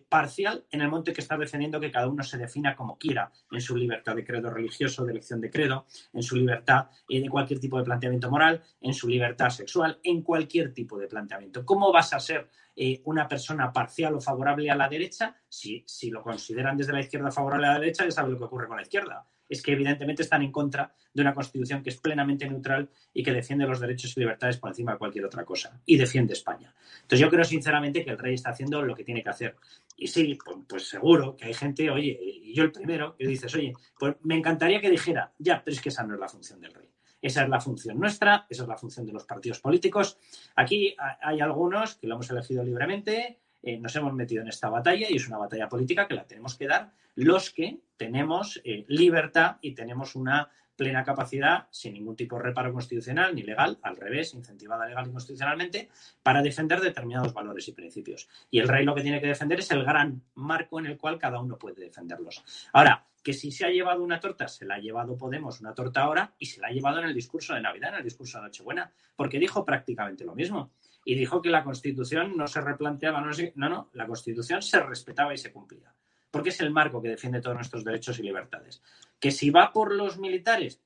[0.08, 3.62] parcial en el momento que estás defendiendo que cada uno se defina como quiera en
[3.62, 7.60] su libertad de credo religioso, de elección de credo, en su libertad eh, de cualquier
[7.60, 11.66] tipo de planteamiento moral, en su libertad sexual, en cualquier tipo de planteamiento?
[11.66, 16.10] ¿Cómo vas a ser eh, una persona parcial o favorable a la derecha si, si
[16.10, 18.06] lo consideran desde la izquierda favorable a la derecha?
[18.06, 21.22] Ya saben lo que ocurre con la izquierda es que evidentemente están en contra de
[21.22, 24.94] una constitución que es plenamente neutral y que defiende los derechos y libertades por encima
[24.94, 26.74] de cualquier otra cosa y defiende España.
[27.02, 29.58] Entonces yo creo sinceramente que el rey está haciendo lo que tiene que hacer.
[29.98, 33.54] Y sí, pues, pues seguro que hay gente, oye, y yo el primero, que dices,
[33.54, 36.62] oye, pues me encantaría que dijera, ya, pero es que esa no es la función
[36.62, 36.88] del rey.
[37.22, 40.18] Esa es la función nuestra, esa es la función de los partidos políticos.
[40.56, 45.08] Aquí hay algunos que lo hemos elegido libremente, eh, nos hemos metido en esta batalla
[45.10, 49.58] y es una batalla política que la tenemos que dar los que tenemos eh, libertad
[49.62, 54.34] y tenemos una plena capacidad, sin ningún tipo de reparo constitucional ni legal, al revés,
[54.34, 55.90] incentivada legal y constitucionalmente,
[56.24, 58.28] para defender determinados valores y principios.
[58.50, 61.20] Y el rey lo que tiene que defender es el gran marco en el cual
[61.20, 62.44] cada uno puede defenderlos.
[62.74, 66.02] Ahora, que si se ha llevado una torta, se la ha llevado Podemos una torta
[66.02, 68.46] ahora y se la ha llevado en el discurso de Navidad, en el discurso de
[68.46, 70.72] Nochebuena, porque dijo prácticamente lo mismo
[71.04, 75.34] y dijo que la Constitución no se replanteaba, no, no, no, la Constitución se respetaba
[75.34, 75.94] y se cumplía,
[76.30, 78.82] porque es el marco que defiende todos nuestros derechos y libertades.
[79.20, 80.82] Que si va por los militares,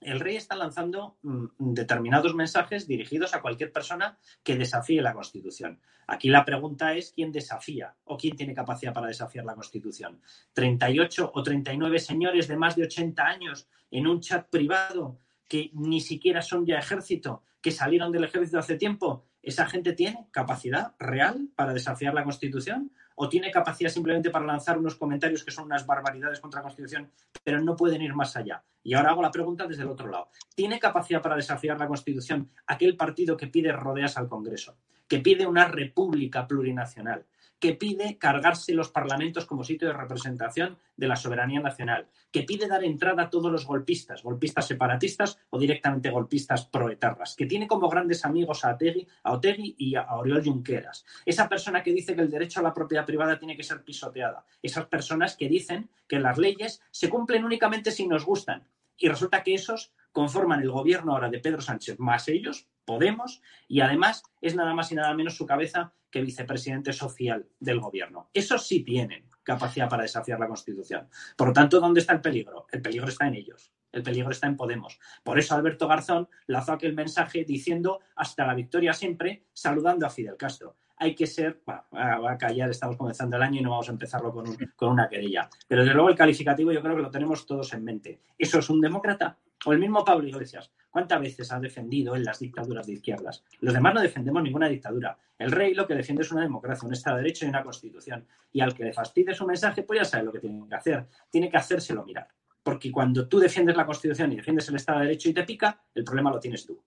[0.00, 5.80] el rey está lanzando mm, determinados mensajes dirigidos a cualquier persona que desafíe la Constitución.
[6.08, 10.20] Aquí la pregunta es quién desafía o quién tiene capacidad para desafiar la Constitución.
[10.52, 16.00] 38 o 39 señores de más de 80 años en un chat privado que ni
[16.00, 21.48] siquiera son ya ejército, que salieron del ejército hace tiempo ¿Esa gente tiene capacidad real
[21.56, 22.92] para desafiar la Constitución?
[23.16, 27.10] ¿O tiene capacidad simplemente para lanzar unos comentarios que son unas barbaridades contra la Constitución,
[27.42, 28.62] pero no pueden ir más allá?
[28.84, 30.28] Y ahora hago la pregunta desde el otro lado.
[30.54, 34.76] ¿Tiene capacidad para desafiar la Constitución aquel partido que pide rodeas al Congreso,
[35.08, 37.26] que pide una república plurinacional,
[37.62, 42.66] que pide cargarse los parlamentos como sitio de representación de la soberanía nacional, que pide
[42.66, 47.88] dar entrada a todos los golpistas, golpistas separatistas o directamente golpistas proetarras, que tiene como
[47.88, 51.04] grandes amigos a Otegui, a Otegui y a Oriol Junqueras.
[51.24, 54.44] Esa persona que dice que el derecho a la propiedad privada tiene que ser pisoteada.
[54.60, 58.66] Esas personas que dicen que las leyes se cumplen únicamente si nos gustan.
[58.96, 63.80] Y resulta que esos conforman el gobierno ahora de Pedro Sánchez más ellos, Podemos, y
[63.80, 68.28] además es nada más y nada menos su cabeza que vicepresidente social del gobierno.
[68.34, 71.08] Esos sí tienen capacidad para desafiar la Constitución.
[71.36, 72.66] Por lo tanto, ¿dónde está el peligro?
[72.70, 73.72] El peligro está en ellos.
[73.92, 74.98] El peligro está en Podemos.
[75.22, 80.36] Por eso Alberto Garzón lanzó aquel mensaje diciendo hasta la victoria siempre, saludando a Fidel
[80.36, 80.76] Castro.
[81.02, 84.32] Hay que ser, va a callar, estamos comenzando el año y no vamos a empezarlo
[84.32, 85.50] con, con una querella.
[85.66, 88.20] Pero desde luego el calificativo yo creo que lo tenemos todos en mente.
[88.38, 89.36] ¿Eso es un demócrata?
[89.64, 90.70] O el mismo Pablo Iglesias.
[90.90, 93.42] ¿Cuántas veces ha defendido en las dictaduras de izquierdas?
[93.58, 95.18] Los demás no defendemos ninguna dictadura.
[95.36, 98.24] El rey lo que defiende es una democracia, un Estado de Derecho y una Constitución.
[98.52, 101.08] Y al que le fastidie su mensaje, pues ya sabe lo que tiene que hacer.
[101.28, 102.28] Tiene que hacérselo mirar.
[102.62, 105.80] Porque cuando tú defiendes la Constitución y defiendes el Estado de Derecho y te pica,
[105.96, 106.80] el problema lo tienes tú.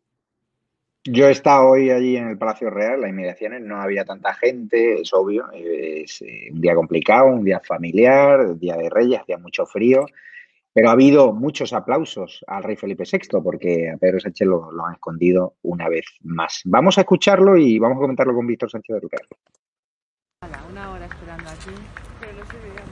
[1.07, 5.01] Yo he estado hoy allí en el Palacio Real, las inmediaciones, no había tanta gente,
[5.01, 9.37] es obvio, es eh, un día complicado, un día familiar, un día de Reyes, hacía
[9.37, 10.07] mucho frío.
[10.73, 14.85] Pero ha habido muchos aplausos al rey Felipe VI porque a Pedro Sánchez lo, lo
[14.85, 16.61] han escondido una vez más.
[16.65, 19.21] Vamos a escucharlo y vamos a comentarlo con Víctor Sánchez de Lucar.
[20.69, 21.71] Una hora esperando aquí.
[22.19, 22.83] Pero no se veía,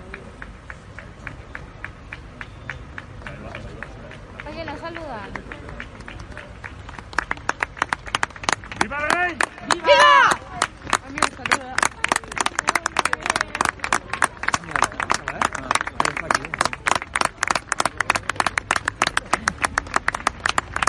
[4.46, 4.50] ¿no?
[4.50, 5.32] Oye, nos saludan.
[8.84, 9.38] ¡Viva el rey!
[9.72, 10.28] ¡Viva!
[10.28, 11.76] A mí me saluda.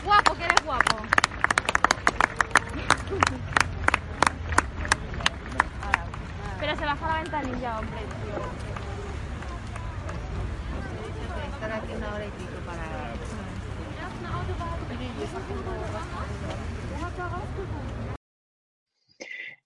[0.02, 0.96] Guapo, que eres guapo.
[6.58, 8.40] Pero se baja la ventanilla, hombre, tío.
[11.54, 12.30] Estar aquí una hora y
[12.66, 13.14] para...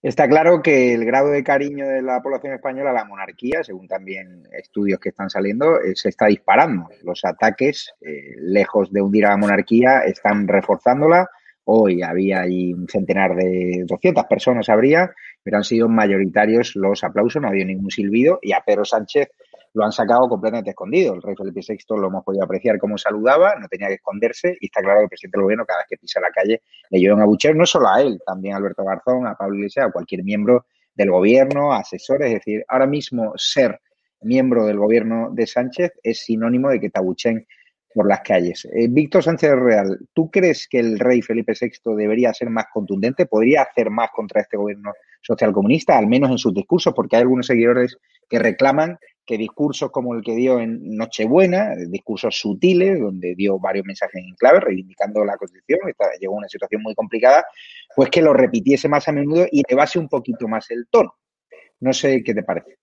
[0.01, 3.89] Está claro que el grado de cariño de la población española a la monarquía, según
[3.89, 6.89] también estudios que están saliendo, eh, se está disparando.
[7.03, 11.29] Los ataques, eh, lejos de hundir a la monarquía, están reforzándola.
[11.65, 17.43] Hoy había ahí un centenar de 200 personas, habría, pero han sido mayoritarios los aplausos,
[17.43, 18.39] no ha habido ningún silbido.
[18.41, 19.31] Y a Pedro Sánchez
[19.75, 21.15] lo han sacado completamente escondido.
[21.15, 24.67] El rey Felipe VI lo hemos podido apreciar cómo saludaba, no tenía que esconderse y
[24.67, 27.21] está claro que el presidente del gobierno cada vez que pisa la calle le llevan
[27.21, 30.25] a bucheo, no solo a él, también a Alberto Garzón, a Pablo Iglesias, a cualquier
[30.25, 32.29] miembro del gobierno, asesores.
[32.29, 33.81] Es decir, ahora mismo ser
[34.21, 37.47] miembro del gobierno de Sánchez es sinónimo de que te abuchen
[37.95, 38.67] por las calles.
[38.73, 43.27] Eh, Víctor Sánchez Real, ¿tú crees que el rey Felipe VI debería ser más contundente?
[43.27, 46.95] ¿Podría hacer más contra este gobierno socialcomunista, al menos en sus discursos?
[46.95, 48.99] Porque hay algunos seguidores que reclaman
[49.29, 54.35] que discursos como el que dio en Nochebuena, discursos sutiles, donde dio varios mensajes en
[54.37, 55.81] clave, reivindicando la Constitución,
[56.19, 57.45] llegó a una situación muy complicada,
[57.95, 61.15] pues que lo repitiese más a menudo y elevase un poquito más el tono.
[61.81, 62.79] No sé qué te parece.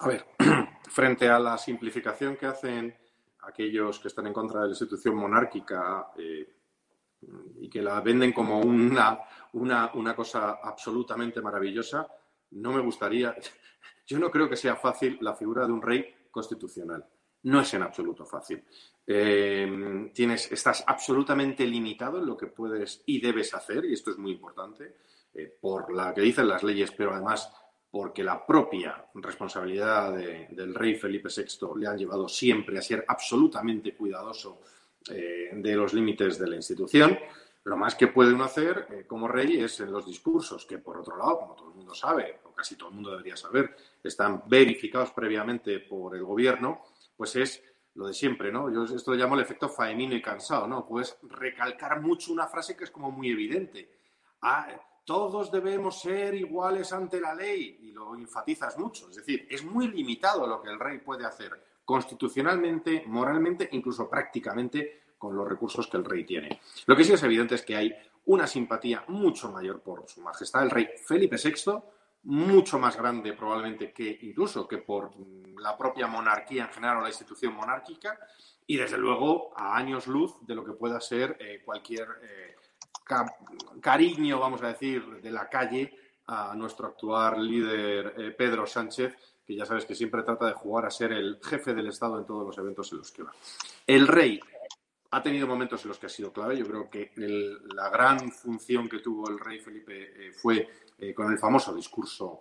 [0.00, 0.24] A ver,
[0.90, 2.96] frente a la simplificación que hacen
[3.42, 6.48] aquellos que están en contra de la institución monárquica eh,
[7.60, 9.20] y que la venden como una,
[9.52, 12.08] una, una cosa absolutamente maravillosa,
[12.52, 13.34] no me gustaría,
[14.06, 17.04] yo no creo que sea fácil la figura de un rey constitucional.
[17.44, 18.62] No es en absoluto fácil.
[19.06, 24.18] Eh, tienes, estás absolutamente limitado en lo que puedes y debes hacer, y esto es
[24.18, 24.96] muy importante,
[25.34, 27.50] eh, por la que dicen las leyes, pero además
[27.90, 33.04] porque la propia responsabilidad de, del rey Felipe VI le han llevado siempre a ser
[33.06, 34.62] absolutamente cuidadoso
[35.10, 37.16] eh, de los límites de la institución.
[37.64, 41.16] Lo más que puede uno hacer como rey es en los discursos, que por otro
[41.16, 45.80] lado, como todo el mundo sabe, casi todo el mundo debería saber, están verificados previamente
[45.80, 46.82] por el gobierno,
[47.16, 47.62] pues es
[47.94, 48.72] lo de siempre, ¿no?
[48.72, 50.86] Yo esto lo llamo el efecto faemino y cansado, ¿no?
[50.86, 53.88] Puedes recalcar mucho una frase que es como muy evidente.
[54.42, 54.68] Ah,
[55.04, 59.10] todos debemos ser iguales ante la ley y lo enfatizas mucho.
[59.10, 61.52] Es decir, es muy limitado lo que el rey puede hacer
[61.84, 66.60] constitucionalmente, moralmente, incluso prácticamente con los recursos que el rey tiene.
[66.86, 67.94] Lo que sí es evidente es que hay
[68.26, 71.78] una simpatía mucho mayor por su majestad el rey Felipe VI,
[72.24, 75.12] mucho más grande probablemente que incluso que por
[75.60, 78.18] la propia monarquía en general o la institución monárquica
[78.66, 82.56] y desde luego a años luz de lo que pueda ser eh, cualquier eh,
[83.80, 85.94] cariño, vamos a decir, de la calle
[86.26, 89.14] a nuestro actual líder eh, Pedro Sánchez,
[89.46, 92.24] que ya sabes que siempre trata de jugar a ser el jefe del Estado en
[92.24, 93.32] todos los eventos en los que va.
[93.86, 94.40] El rey
[95.10, 96.56] ha tenido momentos en los que ha sido clave.
[96.56, 100.66] Yo creo que la gran función que tuvo el rey Felipe fue
[100.98, 102.40] eh, con el famoso discurso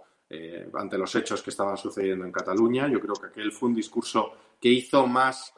[0.74, 2.88] ante los hechos que estaban sucediendo en Cataluña.
[2.88, 5.54] Yo creo que aquel fue un discurso que hizo más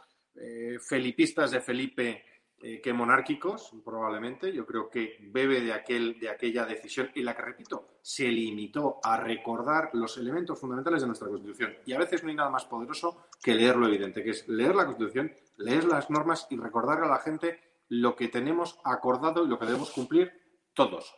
[0.82, 2.26] felipistas de Felipe
[2.68, 4.52] eh, que monárquicos, probablemente.
[4.52, 9.00] Yo creo que bebe de, aquel, de aquella decisión y la que, repito, se limitó
[9.04, 11.76] a recordar los elementos fundamentales de nuestra Constitución.
[11.86, 14.74] Y a veces no hay nada más poderoso que leer lo evidente, que es leer
[14.74, 19.48] la Constitución, leer las normas y recordar a la gente lo que tenemos acordado y
[19.48, 20.32] lo que debemos cumplir
[20.74, 21.14] todos,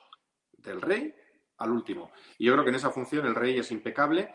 [0.58, 1.16] del rey
[1.58, 2.12] al último.
[2.38, 4.34] Y yo creo que en esa función el rey es impecable.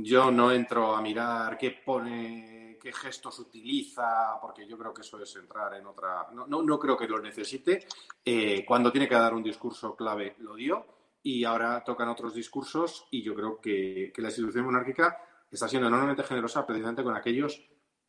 [0.00, 5.20] Yo no entro a mirar qué pone qué gestos utiliza, porque yo creo que eso
[5.20, 6.28] es entrar en otra.
[6.32, 7.86] No, no, creo que lo necesite.
[8.24, 10.86] Eh, cuando tiene que dar un discurso clave, lo dio.
[11.22, 13.06] Y ahora tocan otros discursos.
[13.10, 15.18] Y yo creo que, la institución monárquica
[15.50, 17.62] está siendo enormemente generosa precisamente con aquellos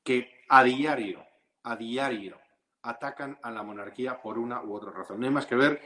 [0.04, 1.26] que a diario,
[1.64, 2.40] a diario,
[2.84, 5.20] atacan a la monarquía por una u otra razón.
[5.20, 5.82] No hay más que ver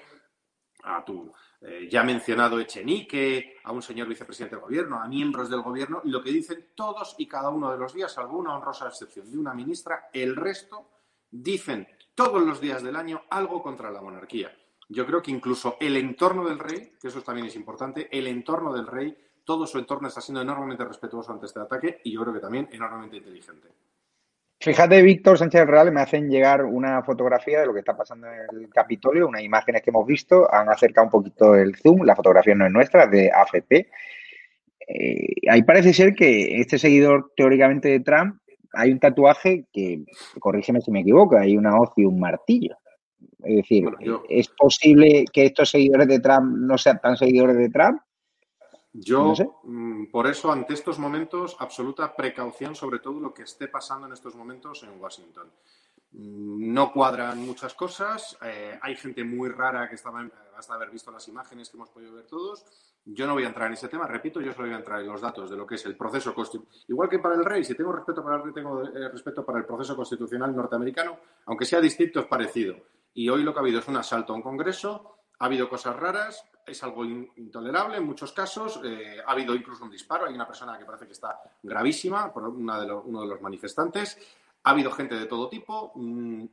[0.83, 1.31] a tu
[1.61, 6.09] eh, ya mencionado Echenique, a un señor vicepresidente del gobierno, a miembros del gobierno, y
[6.09, 9.37] lo que dicen todos y cada uno de los días, salvo una honrosa excepción de
[9.37, 10.89] una ministra, el resto
[11.31, 14.55] dicen todos los días del año algo contra la monarquía.
[14.89, 18.73] Yo creo que incluso el entorno del rey, que eso también es importante, el entorno
[18.73, 22.33] del rey, todo su entorno está siendo enormemente respetuoso ante este ataque y yo creo
[22.33, 23.69] que también enormemente inteligente.
[24.63, 28.61] Fíjate, Víctor Sánchez Real, me hacen llegar una fotografía de lo que está pasando en
[28.61, 32.55] el Capitolio, unas imágenes que hemos visto, han acercado un poquito el zoom, la fotografía
[32.55, 33.89] no es nuestra, es de AFP.
[34.87, 38.37] Eh, ahí parece ser que este seguidor teóricamente de Trump,
[38.71, 40.05] hay un tatuaje que,
[40.39, 42.77] corrígeme si me equivoco, hay una hoz y un martillo.
[43.43, 43.89] Es decir,
[44.29, 47.99] ¿es posible que estos seguidores de Trump no sean tan seguidores de Trump?
[48.93, 49.33] Yo,
[49.63, 54.13] mm, por eso, ante estos momentos, absoluta precaución sobre todo lo que esté pasando en
[54.13, 55.51] estos momentos en Washington.
[56.11, 60.23] Mm, no cuadran muchas cosas, eh, hay gente muy rara que estaba,
[60.55, 62.63] hasta haber visto las imágenes que hemos podido ver todos.
[63.03, 65.07] Yo no voy a entrar en ese tema, repito, yo solo voy a entrar en
[65.07, 66.85] los datos de lo que es el proceso constitucional.
[66.87, 69.57] Igual que para el rey, si tengo respeto para el rey, tengo eh, respeto para
[69.57, 71.17] el proceso constitucional norteamericano,
[71.47, 72.75] aunque sea distinto, es parecido.
[73.15, 75.95] Y hoy lo que ha habido es un asalto a un Congreso, ha habido cosas
[75.95, 78.79] raras, es algo intolerable en muchos casos.
[78.83, 80.25] Eh, ha habido incluso un disparo.
[80.25, 84.17] Hay una persona que parece que está gravísima por una de uno de los manifestantes.
[84.63, 85.91] Ha habido gente de todo tipo.
[85.95, 86.45] Mm,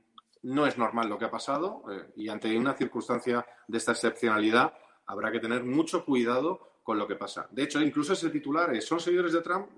[0.42, 4.72] no es normal lo que ha pasado eh, y ante una circunstancia de esta excepcionalidad
[5.06, 7.46] habrá que tener mucho cuidado con lo que pasa.
[7.50, 9.68] De hecho, incluso ese titular es, ¿son seguidores de Trump?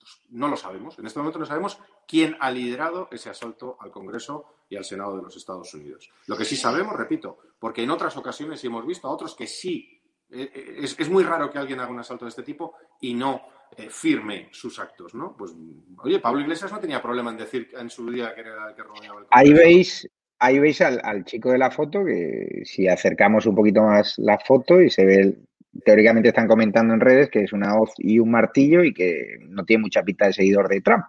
[0.00, 0.98] Pues no lo sabemos.
[0.98, 1.78] En este momento no sabemos
[2.08, 6.10] quién ha liderado ese asalto al Congreso y al Senado de los Estados Unidos.
[6.26, 10.00] Lo que sí sabemos, repito, porque en otras ocasiones hemos visto a otros que sí.
[10.30, 13.42] Eh, eh, es, muy raro que alguien haga un asalto de este tipo y no
[13.76, 15.36] eh, firme sus actos, ¿no?
[15.36, 15.52] Pues,
[15.98, 18.82] oye, Pablo Iglesias no tenía problema en decir en su día que era el que
[18.82, 23.56] rodeaba el Ahí veis, ahí veis al, chico de la foto que si acercamos un
[23.56, 25.36] poquito más la foto y se ve,
[25.84, 29.64] teóricamente están comentando en redes que es una hoz y un martillo y que no
[29.64, 31.04] tiene mucha pinta de seguidor de Trump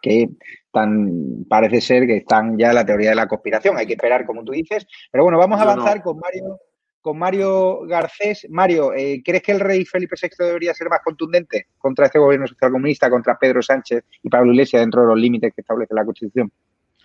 [0.00, 0.28] que
[0.72, 3.76] tan, parece ser que están ya la teoría de la conspiración.
[3.76, 4.86] Hay que esperar, como tú dices.
[5.10, 6.60] Pero bueno, vamos a avanzar con Mario
[7.00, 8.46] con Mario Garcés.
[8.50, 12.46] Mario, eh, ¿crees que el rey Felipe VI debería ser más contundente contra este gobierno
[12.46, 16.52] socialcomunista, contra Pedro Sánchez y Pablo Iglesias dentro de los límites que establece la Constitución?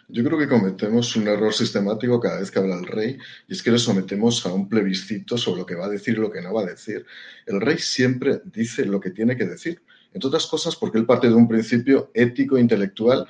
[0.10, 3.64] Yo creo que cometemos un error sistemático cada vez que habla el rey y es
[3.64, 6.42] que le sometemos a un plebiscito sobre lo que va a decir y lo que
[6.42, 7.06] no va a decir.
[7.46, 9.82] El rey siempre dice lo que tiene que decir
[10.14, 13.28] entre otras cosas porque él parte de un principio ético, intelectual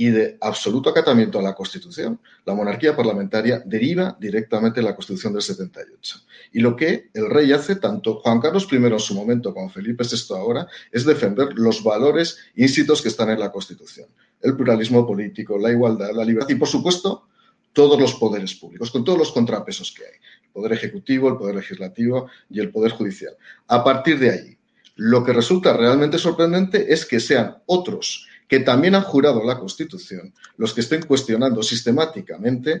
[0.00, 2.18] y de absoluto acatamiento a la Constitución.
[2.46, 6.20] La monarquía parlamentaria deriva directamente de la Constitución del 78.
[6.52, 10.02] Y lo que el rey hace, tanto Juan Carlos I en su momento como Felipe
[10.02, 14.08] VI ahora, es defender los valores íncitos que están en la Constitución.
[14.40, 17.26] El pluralismo político, la igualdad, la libertad y, por supuesto,
[17.74, 20.18] todos los poderes públicos, con todos los contrapesos que hay.
[20.44, 23.34] El poder ejecutivo, el poder legislativo y el poder judicial.
[23.66, 24.56] A partir de ahí,
[24.96, 30.34] lo que resulta realmente sorprendente es que sean otros que también han jurado la Constitución
[30.56, 32.80] los que estén cuestionando sistemáticamente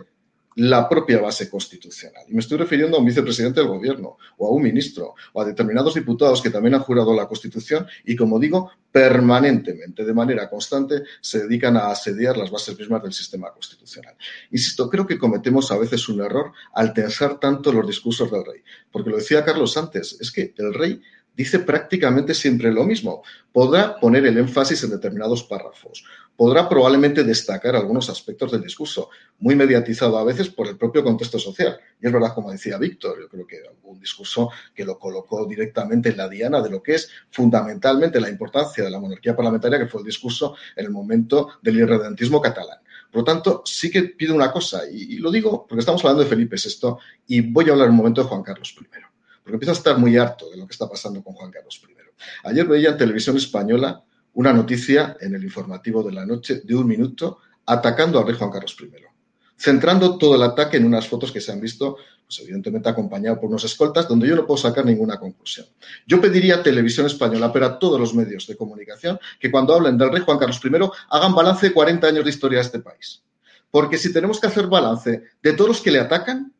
[0.56, 2.24] la propia base constitucional.
[2.28, 5.44] Y me estoy refiriendo a un vicepresidente del gobierno o a un ministro o a
[5.44, 11.04] determinados diputados que también han jurado la Constitución y, como digo, permanentemente, de manera constante,
[11.20, 14.16] se dedican a asediar las bases mismas del sistema constitucional.
[14.50, 18.60] Insisto, creo que cometemos a veces un error al tensar tanto los discursos del rey.
[18.90, 21.00] Porque lo decía Carlos antes, es que el rey
[21.36, 23.22] dice prácticamente siempre lo mismo.
[23.52, 26.04] Podrá poner el énfasis en determinados párrafos,
[26.36, 29.10] podrá probablemente destacar algunos aspectos del discurso,
[29.40, 31.78] muy mediatizado a veces por el propio contexto social.
[32.00, 36.08] Y es verdad, como decía Víctor, yo creo que un discurso que lo colocó directamente
[36.08, 39.86] en la diana de lo que es fundamentalmente la importancia de la monarquía parlamentaria, que
[39.86, 42.78] fue el discurso en el momento del irredentismo catalán.
[43.10, 46.22] Por lo tanto, sí que pido una cosa, y, y lo digo porque estamos hablando
[46.22, 46.94] de Felipe VI,
[47.26, 49.09] y voy a hablar un momento de Juan Carlos I
[49.50, 51.94] porque empiezo a estar muy harto de lo que está pasando con Juan Carlos I.
[52.44, 54.02] Ayer veía en televisión española
[54.34, 58.50] una noticia en el informativo de la noche de un minuto atacando al rey Juan
[58.50, 58.90] Carlos I,
[59.56, 63.50] centrando todo el ataque en unas fotos que se han visto, pues evidentemente acompañado por
[63.50, 65.66] unos escoltas, donde yo no puedo sacar ninguna conclusión.
[66.06, 69.98] Yo pediría a Televisión Española, pero a todos los medios de comunicación, que cuando hablen
[69.98, 70.70] del rey Juan Carlos I
[71.10, 73.22] hagan balance de 40 años de historia de este país.
[73.70, 76.52] Porque si tenemos que hacer balance de todos los que le atacan,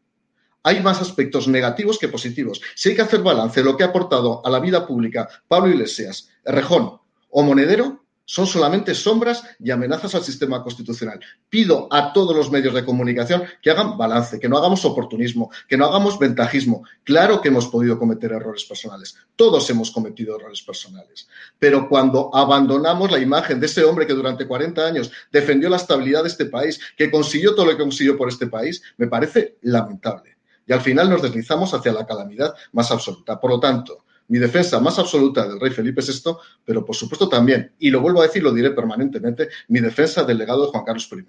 [0.63, 2.61] hay más aspectos negativos que positivos.
[2.75, 5.71] Si hay que hacer balance de lo que ha aportado a la vida pública Pablo
[5.71, 6.99] Iglesias, Rejón
[7.31, 8.01] o Monedero,
[8.31, 11.19] son solamente sombras y amenazas al sistema constitucional.
[11.49, 15.77] Pido a todos los medios de comunicación que hagan balance, que no hagamos oportunismo, que
[15.77, 16.85] no hagamos ventajismo.
[17.03, 23.11] Claro que hemos podido cometer errores personales, todos hemos cometido errores personales, pero cuando abandonamos
[23.11, 26.79] la imagen de ese hombre que durante 40 años defendió la estabilidad de este país,
[26.97, 30.37] que consiguió todo lo que consiguió por este país, me parece lamentable
[30.71, 33.41] y al final nos deslizamos hacia la calamidad más absoluta.
[33.41, 37.73] Por lo tanto, mi defensa más absoluta del rey Felipe VI, pero por supuesto también,
[37.81, 41.11] y lo vuelvo a decir, lo diré permanentemente, mi defensa del legado de Juan Carlos
[41.13, 41.27] I.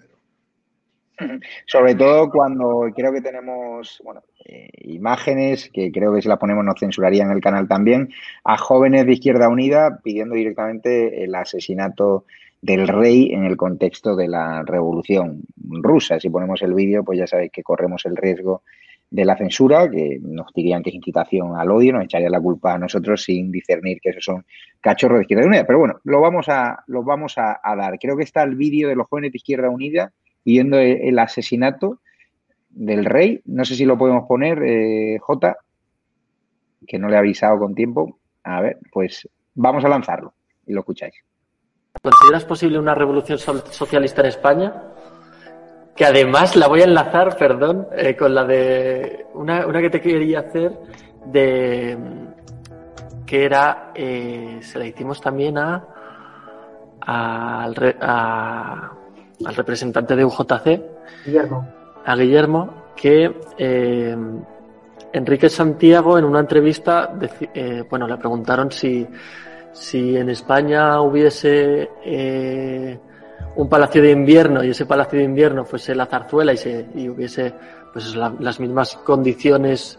[1.66, 6.64] Sobre todo cuando creo que tenemos bueno, eh, imágenes, que creo que si las ponemos
[6.64, 8.10] nos censuraría en el canal también,
[8.44, 12.26] a jóvenes de Izquierda Unida pidiendo directamente el asesinato
[12.60, 16.20] del rey en el contexto de la revolución rusa.
[16.20, 18.62] Si ponemos el vídeo, pues ya sabéis que corremos el riesgo
[19.12, 22.72] de la censura, que nos dirían que es incitación al odio, nos echarían la culpa
[22.72, 24.46] a nosotros sin discernir que esos son
[24.80, 25.66] cachorros de Izquierda Unida.
[25.66, 27.98] Pero bueno, lo vamos a, lo vamos a, dar.
[27.98, 30.12] Creo que está el vídeo de los jóvenes de Izquierda Unida
[30.46, 32.00] viendo el, asesinato
[32.70, 33.42] del rey.
[33.44, 35.58] No sé si lo podemos poner, eh, J,
[36.86, 38.18] que no le he avisado con tiempo.
[38.44, 40.32] A ver, pues vamos a lanzarlo
[40.66, 41.14] y lo escucháis.
[42.00, 44.91] ¿Consideras posible una revolución socialista en España?
[45.94, 50.00] Que además la voy a enlazar, perdón, eh, con la de una, una, que te
[50.00, 50.72] quería hacer
[51.26, 51.96] de
[53.26, 55.84] que era eh, se la hicimos también a,
[57.00, 60.82] al, al representante de UJC
[61.24, 61.68] Guillermo.
[62.04, 64.16] a Guillermo que eh,
[65.12, 67.14] Enrique Santiago en una entrevista
[67.88, 69.06] bueno le preguntaron si
[69.72, 71.90] si en España hubiese
[73.56, 77.08] un palacio de invierno y ese palacio de invierno fuese la zarzuela y, se, y
[77.08, 77.52] hubiese
[77.92, 79.98] pues las mismas condiciones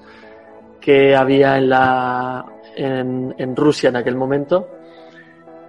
[0.82, 2.46] que había en la
[2.76, 4.68] en, en Rusia en aquel momento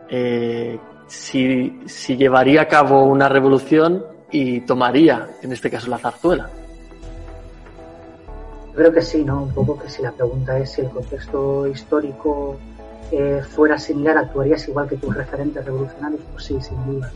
[0.08, 6.48] eh, si, si llevaría a cabo una revolución y tomaría en este caso la zarzuela.
[8.74, 12.56] Creo que sí no un poco que si la pregunta es si el contexto histórico
[13.12, 17.12] eh, fuera similar actuarías igual que tus referentes revolucionarios pues sí sin duda.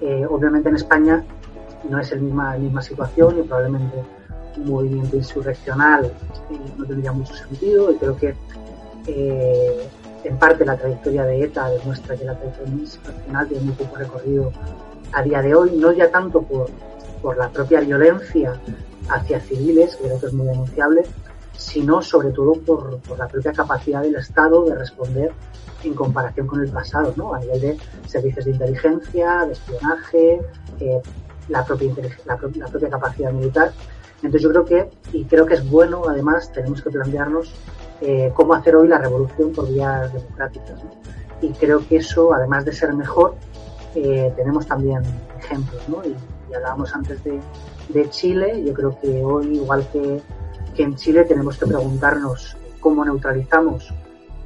[0.00, 1.24] Eh, obviamente en España
[1.88, 4.04] no es la misma, misma situación y probablemente
[4.58, 7.92] un movimiento insurreccional eh, no tendría mucho sentido.
[7.92, 8.34] Y creo que
[9.06, 9.88] eh,
[10.24, 14.52] en parte la trayectoria de ETA demuestra que la trayectoria insurreccional tiene muy poco recorrido
[15.12, 16.68] a día de hoy, no ya tanto por,
[17.22, 18.60] por la propia violencia
[19.08, 21.02] hacia civiles, que creo que es muy denunciable,
[21.56, 25.32] sino sobre todo por, por la propia capacidad del Estado de responder
[25.88, 27.34] en comparación con el pasado, ¿no?
[27.34, 30.40] A nivel de servicios de inteligencia, de espionaje,
[30.80, 31.00] eh,
[31.48, 31.92] la, propia
[32.24, 33.72] la, la, propia capacidad militar.
[34.16, 37.54] Entonces yo creo que, y creo que es bueno, además, tenemos que plantearnos
[38.00, 40.82] eh, cómo hacer hoy la revolución por vías democráticas.
[40.82, 40.90] ¿no?
[41.40, 43.34] Y creo que eso, además de ser mejor,
[43.94, 45.02] eh, tenemos también
[45.38, 46.02] ejemplos, ¿no?
[46.04, 46.16] Y,
[46.50, 47.40] y hablábamos antes de,
[47.88, 50.20] de, Chile, yo creo que hoy, igual que,
[50.74, 53.92] que en Chile, tenemos que preguntarnos cómo neutralizamos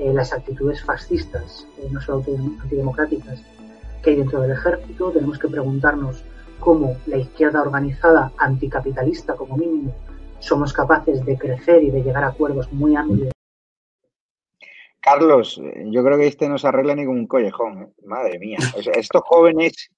[0.00, 2.24] eh, las actitudes fascistas, eh, no solo
[2.62, 3.42] antidemocráticas,
[4.02, 5.12] que hay dentro del ejército.
[5.12, 6.24] Tenemos que preguntarnos
[6.58, 9.94] cómo la izquierda organizada, anticapitalista como mínimo,
[10.38, 13.32] somos capaces de crecer y de llegar a acuerdos muy amplios.
[15.00, 17.82] Carlos, yo creo que este no se arregla ni con collejón.
[17.82, 17.92] ¿eh?
[18.04, 18.58] Madre mía.
[18.94, 19.90] Estos jóvenes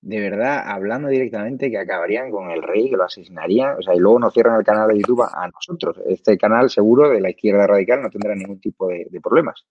[0.00, 3.98] de verdad, hablando directamente, que acabarían con el rey, que lo asesinarían, o sea, y
[3.98, 5.96] luego nos cierran el canal de YouTube a nosotros.
[6.06, 9.66] Este canal seguro de la izquierda radical no tendrá ningún tipo de, problemas.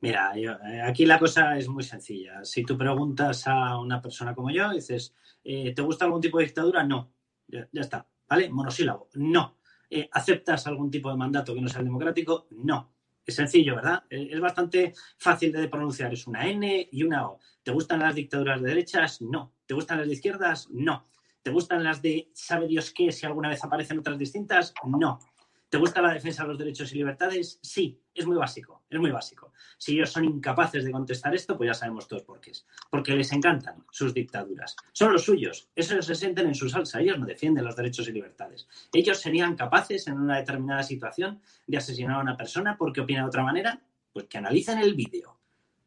[0.00, 2.42] Mira, yo, eh, aquí la cosa es muy sencilla.
[2.42, 5.14] Si tú preguntas a una persona como yo, dices,
[5.44, 6.82] eh, ¿te gusta algún tipo de dictadura?
[6.82, 7.12] No.
[7.46, 8.06] Ya, ya está.
[8.26, 8.48] ¿Vale?
[8.48, 9.08] Monosílabo.
[9.14, 9.58] No.
[9.90, 12.46] Eh, ¿Aceptas algún tipo de mandato que no sea democrático?
[12.52, 12.90] No.
[13.26, 14.04] Es sencillo, ¿verdad?
[14.08, 16.12] Es bastante fácil de pronunciar.
[16.12, 17.38] Es una N y una O.
[17.62, 19.20] ¿Te gustan las dictaduras de derechas?
[19.20, 19.54] No.
[19.66, 20.68] ¿Te gustan las de izquierdas?
[20.70, 21.06] No.
[21.42, 24.74] ¿Te gustan las de sabe Dios qué si alguna vez aparecen otras distintas?
[24.84, 25.18] No.
[25.68, 27.60] ¿Te gusta la defensa de los derechos y libertades?
[27.62, 29.52] Sí, es muy básico, es muy básico.
[29.78, 32.66] Si ellos son incapaces de contestar esto, pues ya sabemos todos por qué es.
[32.90, 34.74] Porque les encantan sus dictaduras.
[34.92, 38.12] Son los suyos, esos se sienten en su salsa, ellos no defienden los derechos y
[38.12, 38.68] libertades.
[38.92, 43.28] Ellos serían capaces en una determinada situación de asesinar a una persona porque opina de
[43.28, 43.80] otra manera,
[44.12, 45.38] pues que analicen el vídeo.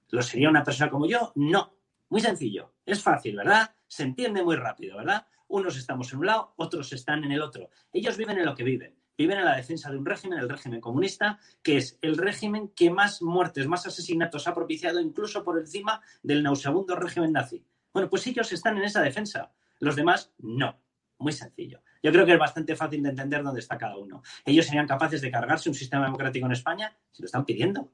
[0.10, 1.34] ¿Lo sería una persona como yo?
[1.36, 1.74] No.
[2.10, 2.74] Muy sencillo.
[2.86, 3.76] Es fácil, ¿verdad?
[3.88, 5.28] Se entiende muy rápido, ¿verdad?
[5.48, 7.70] Unos estamos en un lado, otros están en el otro.
[7.92, 8.96] Ellos viven en lo que viven.
[9.18, 12.90] Viven en la defensa de un régimen, el régimen comunista, que es el régimen que
[12.90, 17.64] más muertes, más asesinatos ha propiciado, incluso por encima del nauseabundo régimen nazi.
[17.94, 19.52] Bueno, pues ellos están en esa defensa.
[19.80, 20.80] Los demás, no.
[21.20, 21.82] Muy sencillo.
[22.02, 24.24] Yo creo que es bastante fácil de entender dónde está cada uno.
[24.44, 27.92] Ellos serían capaces de cargarse un sistema democrático en España si lo están pidiendo.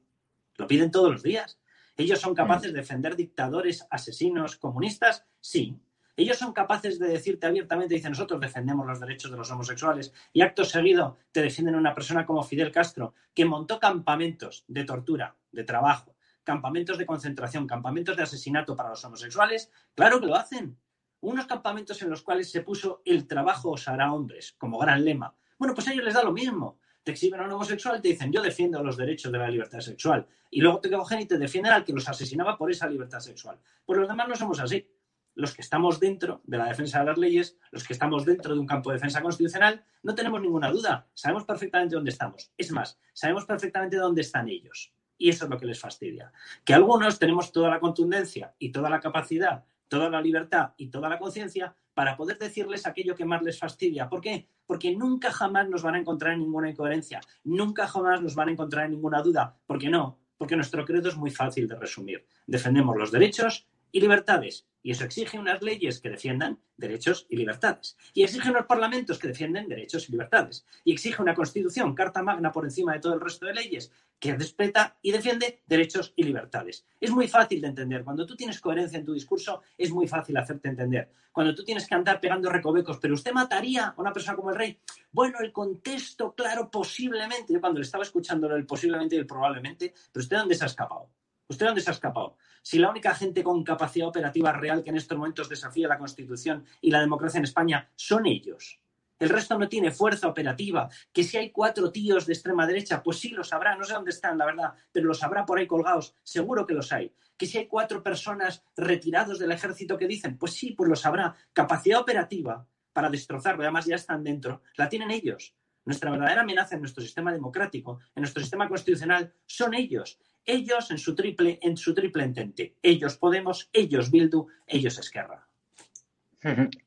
[0.56, 1.60] Lo piden todos los días.
[1.96, 5.26] ¿Ellos son capaces de defender dictadores, asesinos, comunistas?
[5.40, 5.78] Sí.
[6.20, 10.42] Ellos son capaces de decirte abiertamente, dicen, nosotros defendemos los derechos de los homosexuales y
[10.42, 15.64] acto seguido te defienden una persona como Fidel Castro, que montó campamentos de tortura, de
[15.64, 16.14] trabajo,
[16.44, 19.72] campamentos de concentración, campamentos de asesinato para los homosexuales.
[19.94, 20.78] Claro que lo hacen.
[21.20, 25.34] Unos campamentos en los cuales se puso el trabajo os hará hombres, como gran lema.
[25.56, 28.30] Bueno, pues a ellos les da lo mismo te exhiben a un homosexual, te dicen
[28.30, 30.26] yo defiendo los derechos de la libertad sexual.
[30.50, 33.58] Y luego te cogen y te defienden al que los asesinaba por esa libertad sexual.
[33.84, 34.86] Pues los demás no somos así.
[35.34, 38.60] Los que estamos dentro de la defensa de las leyes, los que estamos dentro de
[38.60, 41.08] un campo de defensa constitucional, no tenemos ninguna duda.
[41.14, 42.52] Sabemos perfectamente dónde estamos.
[42.56, 44.92] Es más, sabemos perfectamente dónde están ellos.
[45.16, 46.32] Y eso es lo que les fastidia.
[46.64, 51.08] Que algunos tenemos toda la contundencia y toda la capacidad, toda la libertad y toda
[51.08, 54.08] la conciencia para poder decirles aquello que más les fastidia.
[54.08, 54.48] ¿Por qué?
[54.64, 58.52] Porque nunca jamás nos van a encontrar en ninguna incoherencia, nunca jamás nos van a
[58.52, 59.58] encontrar en ninguna duda.
[59.66, 60.18] ¿Por qué no?
[60.38, 62.24] Porque nuestro credo es muy fácil de resumir.
[62.46, 64.66] Defendemos los derechos y libertades.
[64.82, 67.98] Y eso exige unas leyes que defiendan derechos y libertades.
[68.14, 70.64] Y exige unos parlamentos que defienden derechos y libertades.
[70.84, 74.34] Y exige una constitución, carta magna por encima de todo el resto de leyes, que
[74.34, 76.86] respeta y defiende derechos y libertades.
[76.98, 78.04] Es muy fácil de entender.
[78.04, 81.10] Cuando tú tienes coherencia en tu discurso, es muy fácil hacerte entender.
[81.32, 84.56] Cuando tú tienes que andar pegando recovecos, pero usted mataría a una persona como el
[84.56, 84.78] rey.
[85.12, 87.52] Bueno, el contexto, claro, posiblemente.
[87.52, 90.68] Yo cuando le estaba escuchando el posiblemente y el probablemente, pero usted dónde se ha
[90.68, 91.10] escapado.
[91.48, 92.36] ¿Usted dónde se ha escapado?
[92.62, 96.64] Si la única gente con capacidad operativa real que en estos momentos desafía la Constitución
[96.80, 98.80] y la democracia en España son ellos.
[99.18, 100.88] El resto no tiene fuerza operativa.
[101.12, 103.76] Que si hay cuatro tíos de extrema derecha, pues sí los habrá.
[103.76, 106.14] No sé dónde están, la verdad, pero los habrá por ahí colgados.
[106.22, 107.12] Seguro que los hay.
[107.36, 111.36] Que si hay cuatro personas retirados del ejército que dicen, pues sí, pues los habrá.
[111.52, 115.54] Capacidad operativa para destrozarlo, además ya están dentro, la tienen ellos.
[115.84, 120.18] Nuestra verdadera amenaza en nuestro sistema democrático, en nuestro sistema constitucional, son ellos.
[120.44, 122.74] Ellos en su triple, en su triple entente.
[122.82, 125.46] Ellos Podemos, ellos Bildu, ellos Esquerra.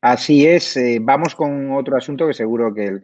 [0.02, 0.76] Así es.
[0.78, 3.04] Eh, vamos con otro asunto que seguro que el,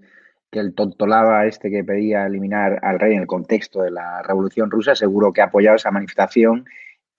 [0.51, 4.71] que el tontolaba este que pedía eliminar al rey en el contexto de la Revolución
[4.71, 6.65] Rusa, seguro que ha apoyado esa manifestación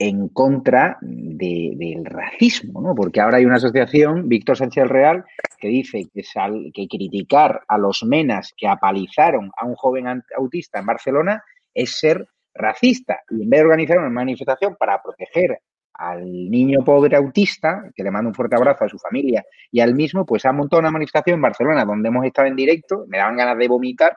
[0.00, 2.94] en contra de, del racismo, ¿no?
[2.94, 5.24] Porque ahora hay una asociación, Víctor Sánchez Real,
[5.58, 10.80] que dice que, sal, que criticar a los menas que apalizaron a un joven autista
[10.80, 13.20] en Barcelona es ser racista.
[13.30, 15.60] Y en vez de organizar una manifestación para proteger
[15.94, 19.94] al niño pobre autista, que le mando un fuerte abrazo a su familia y al
[19.94, 23.36] mismo, pues ha montado una manifestación en Barcelona donde hemos estado en directo, me daban
[23.36, 24.16] ganas de vomitar,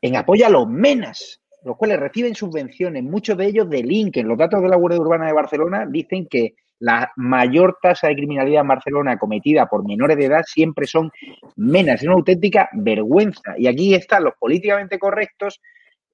[0.00, 4.28] en apoyo a los menas, los cuales reciben subvenciones, muchos de ellos delinquen.
[4.28, 8.62] Los datos de la Guardia Urbana de Barcelona dicen que la mayor tasa de criminalidad
[8.62, 11.10] en Barcelona cometida por menores de edad siempre son
[11.56, 12.02] menas.
[12.02, 13.54] Es una auténtica vergüenza.
[13.56, 15.60] Y aquí están los políticamente correctos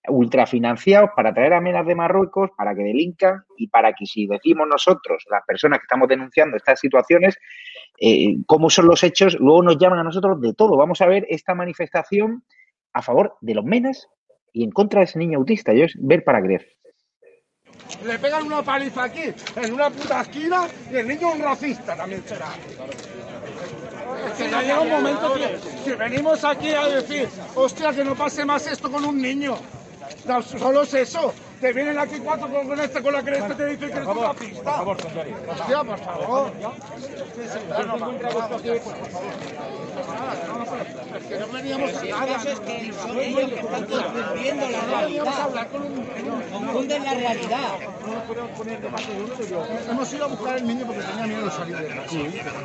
[0.09, 4.67] ultrafinanciados para traer a menas de Marruecos, para que delincan y para que si decimos
[4.67, 7.37] nosotros, las personas que estamos denunciando estas situaciones,
[8.01, 10.77] eh, cómo son los hechos, luego nos llaman a nosotros de todo.
[10.77, 12.45] Vamos a ver esta manifestación
[12.93, 14.09] a favor de los menas
[14.53, 15.73] y en contra de ese niño autista.
[15.73, 16.67] Yo es ver para creer.
[18.05, 22.23] Le pegan una paliza aquí, en una puta esquina, y el niño un racista también
[22.25, 22.49] será.
[24.27, 28.15] Es que ya llega un momento que si venimos aquí a decir, hostia, que no
[28.15, 29.57] pase más esto con un niño.
[30.27, 31.33] No, solo es eso.
[31.61, 34.23] Te vienen aquí cuatro con con este, con la cresta, te dicen que eres un
[34.23, 34.83] racista.
[34.83, 36.53] Hostia, por favor.
[41.39, 42.37] No veníamos a nada.
[42.37, 45.69] es que son ellos que están confundiendo la realidad.
[46.53, 47.73] Confunden la realidad.
[49.89, 52.17] Hemos ido a buscar al niño porque tenía miedo de salir de casa.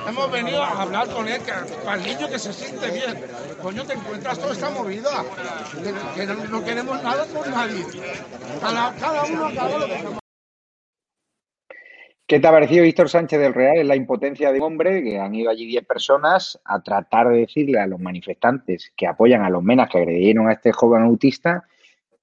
[0.08, 1.52] Hemos venido a hablar con él, que,
[1.84, 3.26] para el niño que se siente bien.
[3.62, 5.26] Coño, te encuentras toda esta movida.
[6.16, 7.86] Que, no, no queremos nada con nadie.
[8.62, 10.25] Cada, cada uno haga lo que
[12.28, 13.78] ¿Qué te ha parecido Víctor Sánchez del Real?
[13.78, 17.42] Es la impotencia de un hombre que han ido allí 10 personas a tratar de
[17.42, 21.66] decirle a los manifestantes que apoyan a los menas que agredieron a este joven autista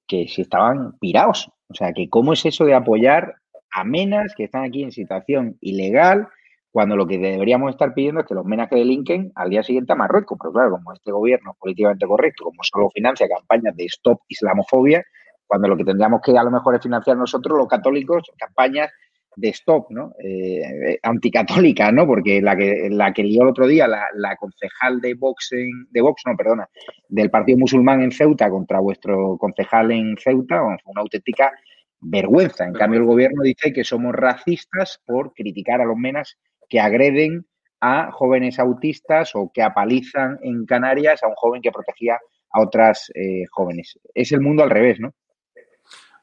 [0.09, 1.53] que si estaban pirados.
[1.69, 3.37] O sea, que cómo es eso de apoyar
[3.71, 6.27] a menas que están aquí en situación ilegal
[6.73, 9.93] cuando lo que deberíamos estar pidiendo es que los menas que delinquen al día siguiente
[9.93, 10.37] a Marruecos.
[10.43, 15.05] Pero claro, como este gobierno políticamente correcto, como solo financia campañas de stop islamofobia,
[15.47, 18.91] cuando lo que tendríamos que a lo mejor es financiar nosotros, los católicos, campañas
[19.37, 20.15] de stop, ¿no?
[20.23, 22.07] Eh, anticatólica, ¿no?
[22.07, 25.87] Porque la que, la que lió el otro día la, la concejal de Vox, en,
[25.91, 26.69] de Vox, no, perdona,
[27.09, 31.53] del Partido Musulmán en Ceuta contra vuestro concejal en Ceuta, vamos, una auténtica
[32.01, 32.65] vergüenza.
[32.65, 37.47] En cambio, el gobierno dice que somos racistas por criticar a los menas que agreden
[37.81, 42.19] a jóvenes autistas o que apalizan en Canarias a un joven que protegía
[42.51, 43.99] a otras eh, jóvenes.
[44.15, 45.15] Es el mundo al revés, ¿no?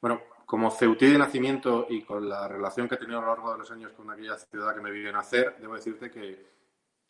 [0.02, 3.52] Bueno, como ceutí de nacimiento y con la relación que he tenido a lo largo
[3.52, 6.44] de los años con aquella ciudad que me vio nacer, debo decirte que,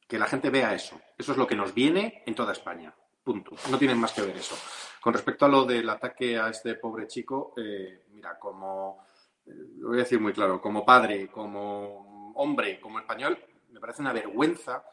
[0.06, 1.00] que la gente vea eso.
[1.18, 2.94] Eso es lo que nos viene en toda España.
[3.24, 3.56] Punto.
[3.72, 4.58] No tienen más que ver eso.
[5.00, 9.06] Con respecto a lo del ataque a este pobre chico, eh, mira, como,
[9.46, 14.02] eh, lo voy a decir muy claro, como padre, como hombre, como español, me parece
[14.02, 14.84] una vergüenza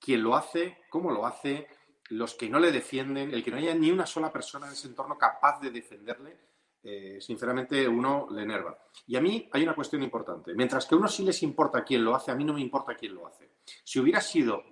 [0.00, 1.68] quien lo hace, cómo lo hace,
[2.08, 4.88] los que no le defienden, el que no haya ni una sola persona en ese
[4.88, 6.53] entorno capaz de defenderle
[6.84, 8.78] eh, sinceramente uno le enerva.
[9.06, 10.54] Y a mí hay una cuestión importante.
[10.54, 12.94] Mientras que a uno sí les importa quién lo hace, a mí no me importa
[12.94, 13.52] quién lo hace.
[13.82, 14.62] Si hubiera sido,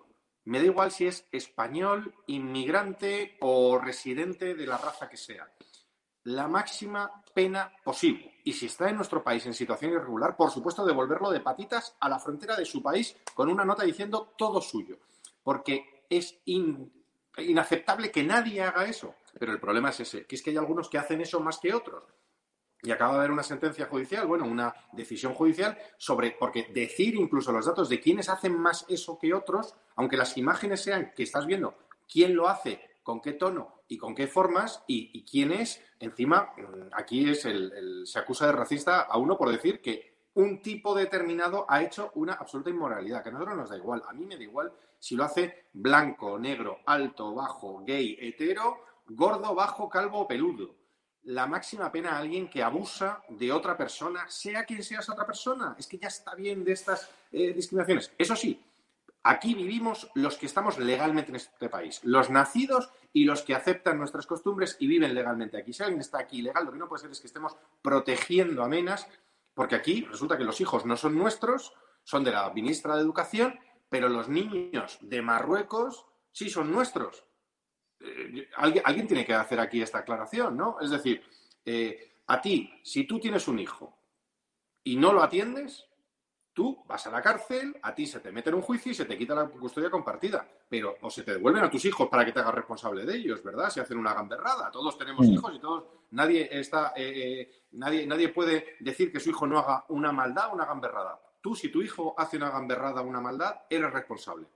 [0.45, 5.51] me da igual si es español, inmigrante o residente de la raza que sea,
[6.25, 8.41] la máxima pena posible.
[8.45, 12.09] Y si está en nuestro país en situación irregular, por supuesto, devolverlo de patitas a
[12.09, 14.99] la frontera de su país con una nota diciendo todo suyo.
[15.43, 19.15] Porque es inaceptable que nadie haga eso.
[19.39, 21.75] Pero el problema es ese, que es que hay algunos que hacen eso más que
[21.75, 22.05] otros.
[22.83, 27.53] Y acaba de haber una sentencia judicial, bueno, una decisión judicial sobre, porque decir incluso
[27.53, 31.47] los datos de quiénes hacen más eso que otros, aunque las imágenes sean que estás
[31.47, 31.77] viendo
[32.11, 36.89] quién lo hace, con qué tono y con qué formas y, quién es, encima, mm,
[36.93, 41.67] aquí es el, se acusa de racista a uno por decir que un tipo determinado
[41.69, 44.43] ha hecho una absoluta inmoralidad, que a nosotros nos da igual, a mí me da
[44.43, 50.77] igual si lo hace blanco, negro, alto, bajo, gay, hetero gordo, bajo, calvo o peludo.
[51.25, 55.27] La máxima pena a alguien que abusa de otra persona, sea quien sea esa otra
[55.27, 55.77] persona.
[55.79, 58.13] Es que ya está bien de estas eh, discriminaciones.
[58.19, 58.61] Eso sí,
[59.23, 63.99] aquí vivimos los que estamos legalmente en este país, los nacidos y los que aceptan
[63.99, 65.73] nuestras costumbres y viven legalmente aquí.
[65.73, 68.69] Si alguien está aquí ilegal, lo que no puede ser es que estemos protegiendo a
[68.69, 69.07] menas,
[69.55, 71.73] porque aquí resulta que los hijos no son nuestros,
[72.05, 77.25] son de la ministra de Educación, pero los niños de Marruecos sí son nuestros.
[78.05, 80.81] Eh, alguien, tiene que hacer aquí esta aclaración, ¿no?
[80.81, 81.23] Es decir,
[81.65, 83.97] eh, a ti, si tú tienes un hijo
[84.83, 85.87] y no lo atiendes,
[86.53, 89.05] tú vas a la cárcel, a ti se te mete en un juicio y se
[89.05, 90.47] te quita la custodia compartida.
[90.69, 93.43] Pero, o se te devuelven a tus hijos para que te hagas responsable de ellos,
[93.43, 93.71] ¿verdad?
[93.71, 94.71] Si hacen una gamberrada.
[94.71, 99.47] Todos tenemos hijos y todos, nadie está, eh, nadie, nadie puede decir que su hijo
[99.47, 101.21] no haga una maldad o una gamberrada.
[101.41, 104.47] Tú, si tu hijo hace una gamberrada o una maldad, eres responsable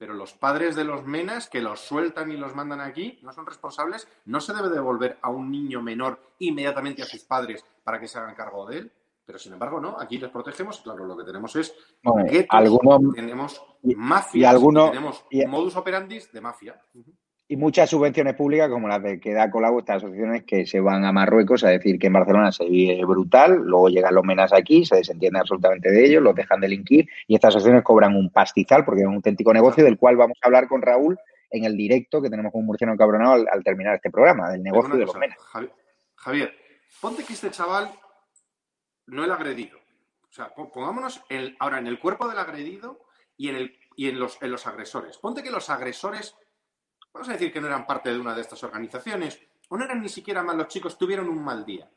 [0.00, 3.44] pero los padres de los menas que los sueltan y los mandan aquí no son
[3.44, 8.08] responsables, no se debe devolver a un niño menor inmediatamente a sus padres para que
[8.08, 8.92] se hagan cargo de él.
[9.26, 13.14] Pero sin embargo, no, aquí les protegemos, claro, lo que tenemos es Bueno, guetos, algunos-
[13.14, 16.82] tenemos mafias, y algunos- tenemos y- modus operandis de mafia.
[17.50, 21.04] Y muchas subvenciones públicas, como las de que da Colau, estas asociaciones que se van
[21.04, 24.84] a Marruecos a decir que en Barcelona se vive brutal, luego llegan los menas aquí,
[24.84, 29.00] se desentienden absolutamente de ellos, los dejan delinquir y estas asociaciones cobran un pastizal porque
[29.00, 31.18] es un auténtico negocio del cual vamos a hablar con Raúl
[31.50, 34.94] en el directo que tenemos con Murciano Cabronado al, al terminar este programa, del negocio
[34.96, 35.36] de los menas.
[35.52, 35.70] Javi-
[36.14, 36.54] Javier,
[37.00, 37.90] ponte que este chaval
[39.06, 39.76] no el agredido.
[40.28, 43.00] O sea, po- pongámonos el- ahora en el cuerpo del agredido
[43.36, 45.18] y en, el, y en, los, en los agresores.
[45.18, 46.36] Ponte que los agresores,
[47.12, 50.02] vamos a decir que no eran parte de una de estas organizaciones, o no eran
[50.02, 51.88] ni siquiera malos chicos, tuvieron un mal día.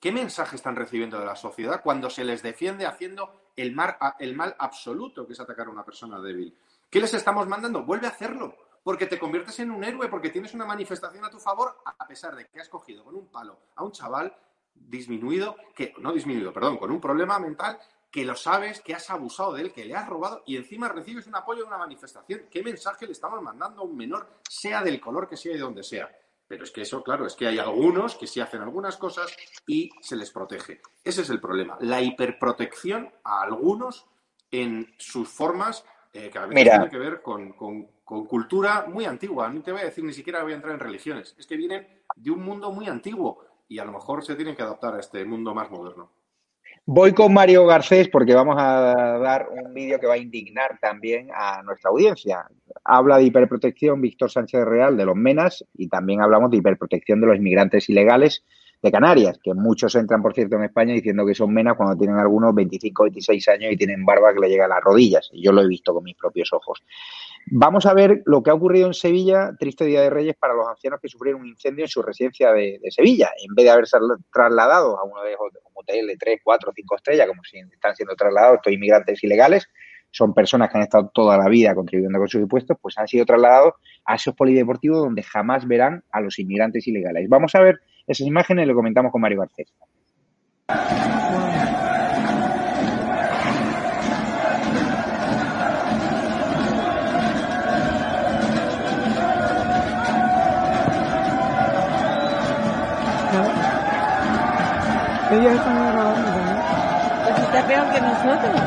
[0.00, 3.76] ¿Qué mensaje están recibiendo de la sociedad cuando se les defiende haciendo el,
[4.20, 6.56] el mal absoluto, que es atacar a una persona débil?
[6.88, 7.84] ¿Qué les estamos mandando?
[7.84, 11.38] Vuelve a hacerlo, porque te conviertes en un héroe, porque tienes una manifestación a tu
[11.38, 14.34] favor, a pesar de que has cogido con un palo a un chaval
[14.72, 17.78] disminuido, que no disminuido, perdón, con un problema mental
[18.10, 21.26] que lo sabes, que has abusado de él, que le has robado y encima recibes
[21.26, 22.42] un apoyo de una manifestación.
[22.50, 25.60] ¿Qué mensaje le estamos mandando a un menor, sea del color que sea y de
[25.60, 26.10] donde sea?
[26.46, 29.36] Pero es que eso, claro, es que hay algunos que sí hacen algunas cosas
[29.66, 30.80] y se les protege.
[31.04, 31.76] Ese es el problema.
[31.80, 34.06] La hiperprotección a algunos
[34.50, 35.84] en sus formas
[36.14, 39.50] eh, que a veces tiene que ver con, con, cultura muy antigua.
[39.50, 41.34] No te voy a decir ni siquiera voy a entrar en religiones.
[41.38, 41.86] Es que vienen
[42.16, 45.22] de un mundo muy antiguo y a lo mejor se tienen que adaptar a este
[45.26, 46.10] mundo más moderno.
[46.90, 51.28] Voy con Mario Garcés porque vamos a dar un vídeo que va a indignar también
[51.34, 52.46] a nuestra audiencia.
[52.82, 57.26] Habla de hiperprotección Víctor Sánchez Real de los Menas y también hablamos de hiperprotección de
[57.26, 58.42] los inmigrantes ilegales
[58.80, 62.16] de Canarias, que muchos entran, por cierto, en España diciendo que son menas cuando tienen
[62.16, 65.28] algunos 25, 26 años y tienen barba que le llega a las rodillas.
[65.34, 66.82] Yo lo he visto con mis propios ojos.
[67.46, 70.68] Vamos a ver lo que ha ocurrido en Sevilla, triste Día de Reyes para los
[70.68, 73.30] ancianos que sufrieron un incendio en su residencia de, Sevilla.
[73.42, 73.96] En vez de haberse
[74.32, 75.40] trasladado a uno de los
[75.74, 79.68] hoteles de 3, 4, 5 estrellas, como si están siendo trasladados estos inmigrantes ilegales,
[80.10, 83.24] son personas que han estado toda la vida contribuyendo con sus impuestos, pues han sido
[83.24, 83.74] trasladados
[84.04, 87.28] a esos polideportivos donde jamás verán a los inmigrantes ilegales.
[87.28, 89.72] Vamos a ver esas imágenes y lo comentamos con Mario Garcés.
[105.38, 106.56] Ellos están grabando también.
[107.22, 108.60] Pues está peor que nosotros.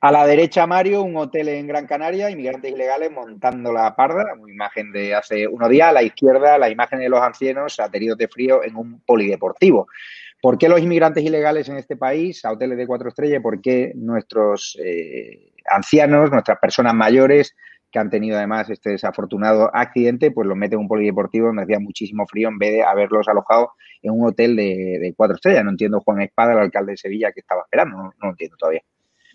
[0.00, 4.52] A la derecha, Mario, un hotel en Gran Canaria, inmigrantes ilegales montando la parda, una
[4.52, 5.88] imagen de hace unos días.
[5.88, 9.88] A la izquierda, la imagen de los ancianos ateridos de frío en un polideportivo.
[10.42, 13.40] ¿Por qué los inmigrantes ilegales en este país, a hoteles de cuatro estrellas?
[13.42, 17.56] ¿Por qué nuestros eh, ancianos, nuestras personas mayores,
[17.90, 21.78] que han tenido además este desafortunado accidente, pues los meten en un polideportivo donde hacía
[21.80, 23.72] muchísimo frío en vez de haberlos alojado
[24.02, 25.64] en un hotel de, cuatro estrellas?
[25.64, 28.56] No entiendo Juan Espada, el alcalde de Sevilla, que estaba esperando, no, no lo entiendo
[28.56, 28.82] todavía.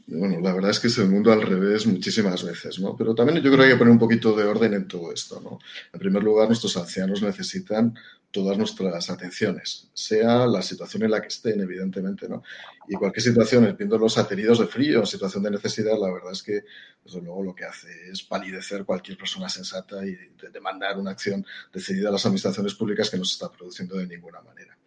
[0.05, 2.95] Bueno, la verdad es que es el mundo al revés muchísimas veces, ¿no?
[2.95, 5.39] Pero también yo creo que hay que poner un poquito de orden en todo esto,
[5.39, 5.59] ¿no?
[5.93, 7.95] En primer lugar, nuestros ancianos necesitan
[8.29, 12.43] todas nuestras atenciones, sea la situación en la que estén, evidentemente, ¿no?
[12.89, 16.63] Y cualquier situación, viendo los ateridos de frío, situación de necesidad, la verdad es que,
[17.05, 20.17] desde luego, lo que hace es palidecer cualquier persona sensata y
[20.51, 24.41] demandar una acción decidida a las administraciones públicas que no se está produciendo de ninguna
[24.41, 24.77] manera.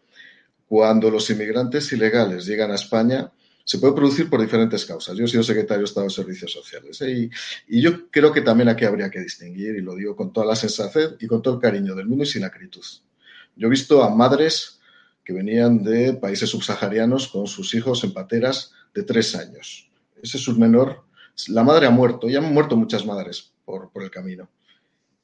[0.68, 3.30] Cuando los inmigrantes ilegales llegan a España,
[3.66, 5.16] se puede producir por diferentes causas.
[5.16, 7.28] Yo he sido secretario de Estado de Servicios Sociales ¿eh?
[7.66, 10.54] y, yo creo que también aquí habría que distinguir, y lo digo con toda la
[10.54, 12.84] sensatez y con todo el cariño del mundo y sin acritud.
[13.56, 14.78] Yo he visto a madres
[15.24, 19.90] que venían de países subsaharianos con sus hijos en pateras de tres años.
[20.22, 21.02] Ese es un menor.
[21.48, 24.48] La madre ha muerto, y han muerto muchas madres por el camino.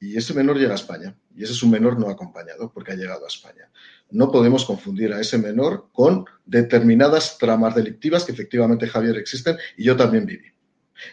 [0.03, 1.15] Y ese menor llega a España.
[1.33, 3.69] Y ese es un menor no acompañado porque ha llegado a España.
[4.11, 9.85] No podemos confundir a ese menor con determinadas tramas delictivas que efectivamente, Javier, existen y
[9.85, 10.47] yo también viví.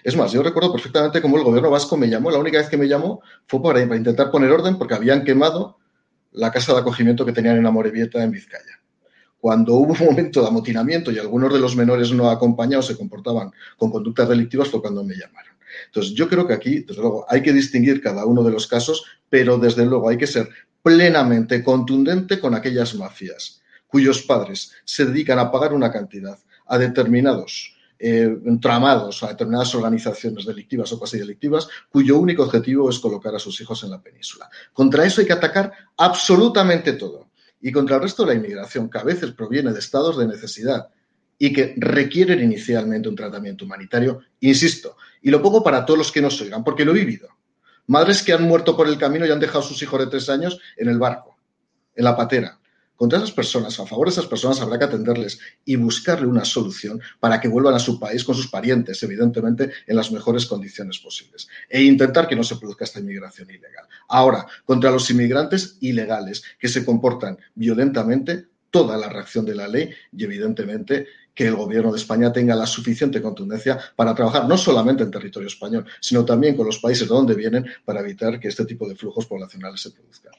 [0.02, 2.32] Es más, yo recuerdo perfectamente cómo el gobierno vasco me llamó.
[2.32, 5.78] La única vez que me llamó fue para, intentar poner orden porque habían quemado
[6.32, 8.80] la casa de acogimiento que tenían en Amorebieta, en Vizcaya.
[9.40, 13.52] Cuando hubo un momento de amotinamiento y algunos de los menores no acompañados se comportaban
[13.76, 15.59] con conductas delictivas fue cuando me llamaron.
[15.86, 19.04] Entonces, yo creo que aquí, desde luego, hay que distinguir cada uno de los casos,
[19.28, 20.48] pero desde luego hay que ser
[20.82, 23.60] plenamente contundente con aquellas mafias
[23.90, 30.46] cuyos padres se dedican a pagar una cantidad a determinados eh, tramados, a determinadas organizaciones
[30.46, 34.48] delictivas o cuasi delictivas, cuyo único objetivo es colocar a sus hijos en la península.
[34.72, 37.28] Contra eso hay que atacar absolutamente todo.
[37.60, 40.88] Y contra el resto de la inmigración, que a veces proviene de estados de necesidad
[41.42, 46.20] y que requieren inicialmente un tratamiento humanitario, insisto, y lo pongo para todos los que
[46.20, 47.28] nos oigan, porque lo he vivido.
[47.86, 50.28] Madres que han muerto por el camino y han dejado a sus hijos de tres
[50.28, 51.38] años en el barco,
[51.96, 52.60] en la patera.
[52.94, 57.00] Contra esas personas, a favor de esas personas, habrá que atenderles y buscarle una solución
[57.18, 61.48] para que vuelvan a su país con sus parientes, evidentemente, en las mejores condiciones posibles.
[61.70, 63.86] E intentar que no se produzca esta inmigración ilegal.
[64.08, 69.90] Ahora, contra los inmigrantes ilegales que se comportan violentamente, toda la reacción de la ley
[70.12, 75.02] y, evidentemente, que el gobierno de España tenga la suficiente contundencia para trabajar no solamente
[75.02, 78.64] en territorio español, sino también con los países de donde vienen para evitar que este
[78.64, 80.32] tipo de flujos poblacionales se produzcan.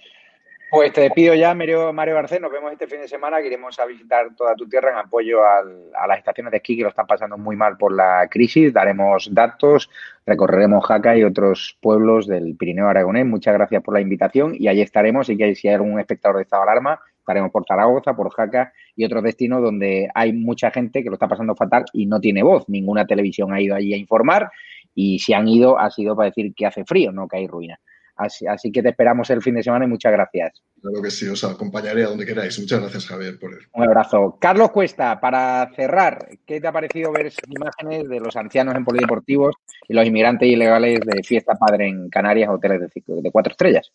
[0.71, 4.33] Pues te pido ya, Mario, Mario nos vemos este fin de semana, iremos a visitar
[4.37, 7.57] toda tu tierra en apoyo a las estaciones de esquí que lo están pasando muy
[7.57, 8.71] mal por la crisis.
[8.71, 9.89] Daremos datos,
[10.25, 13.25] recorreremos Jaca y otros pueblos del Pirineo Aragonés.
[13.25, 15.27] Muchas gracias por la invitación y allí estaremos.
[15.27, 18.73] Y que si hay algún espectador de estado de alarma, estaremos por Zaragoza, por Jaca
[18.95, 22.43] y otros destinos donde hay mucha gente que lo está pasando fatal y no tiene
[22.43, 22.67] voz.
[22.67, 24.51] Ninguna televisión ha ido allí a informar
[24.93, 27.79] y si han ido ha sido para decir que hace frío, no que hay ruina.
[28.17, 30.61] Así, así que te esperamos el fin de semana y muchas gracias.
[30.79, 32.59] Claro que sí, os acompañaré a donde queráis.
[32.59, 33.59] Muchas gracias, Javier, por el...
[33.73, 34.37] Un abrazo.
[34.39, 38.85] Carlos Cuesta, para cerrar, ¿qué te ha parecido ver esas imágenes de los ancianos en
[38.85, 39.55] polideportivos
[39.87, 43.91] y los inmigrantes ilegales de fiesta padre en Canarias, hoteles de, de cuatro estrellas?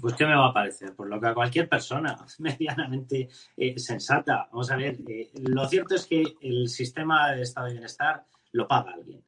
[0.00, 0.94] Pues ¿qué me va a parecer?
[0.94, 4.48] Pues lo que a cualquier persona medianamente eh, sensata.
[4.50, 8.66] Vamos a ver, eh, lo cierto es que el sistema de estado de bienestar lo
[8.68, 9.22] paga alguien.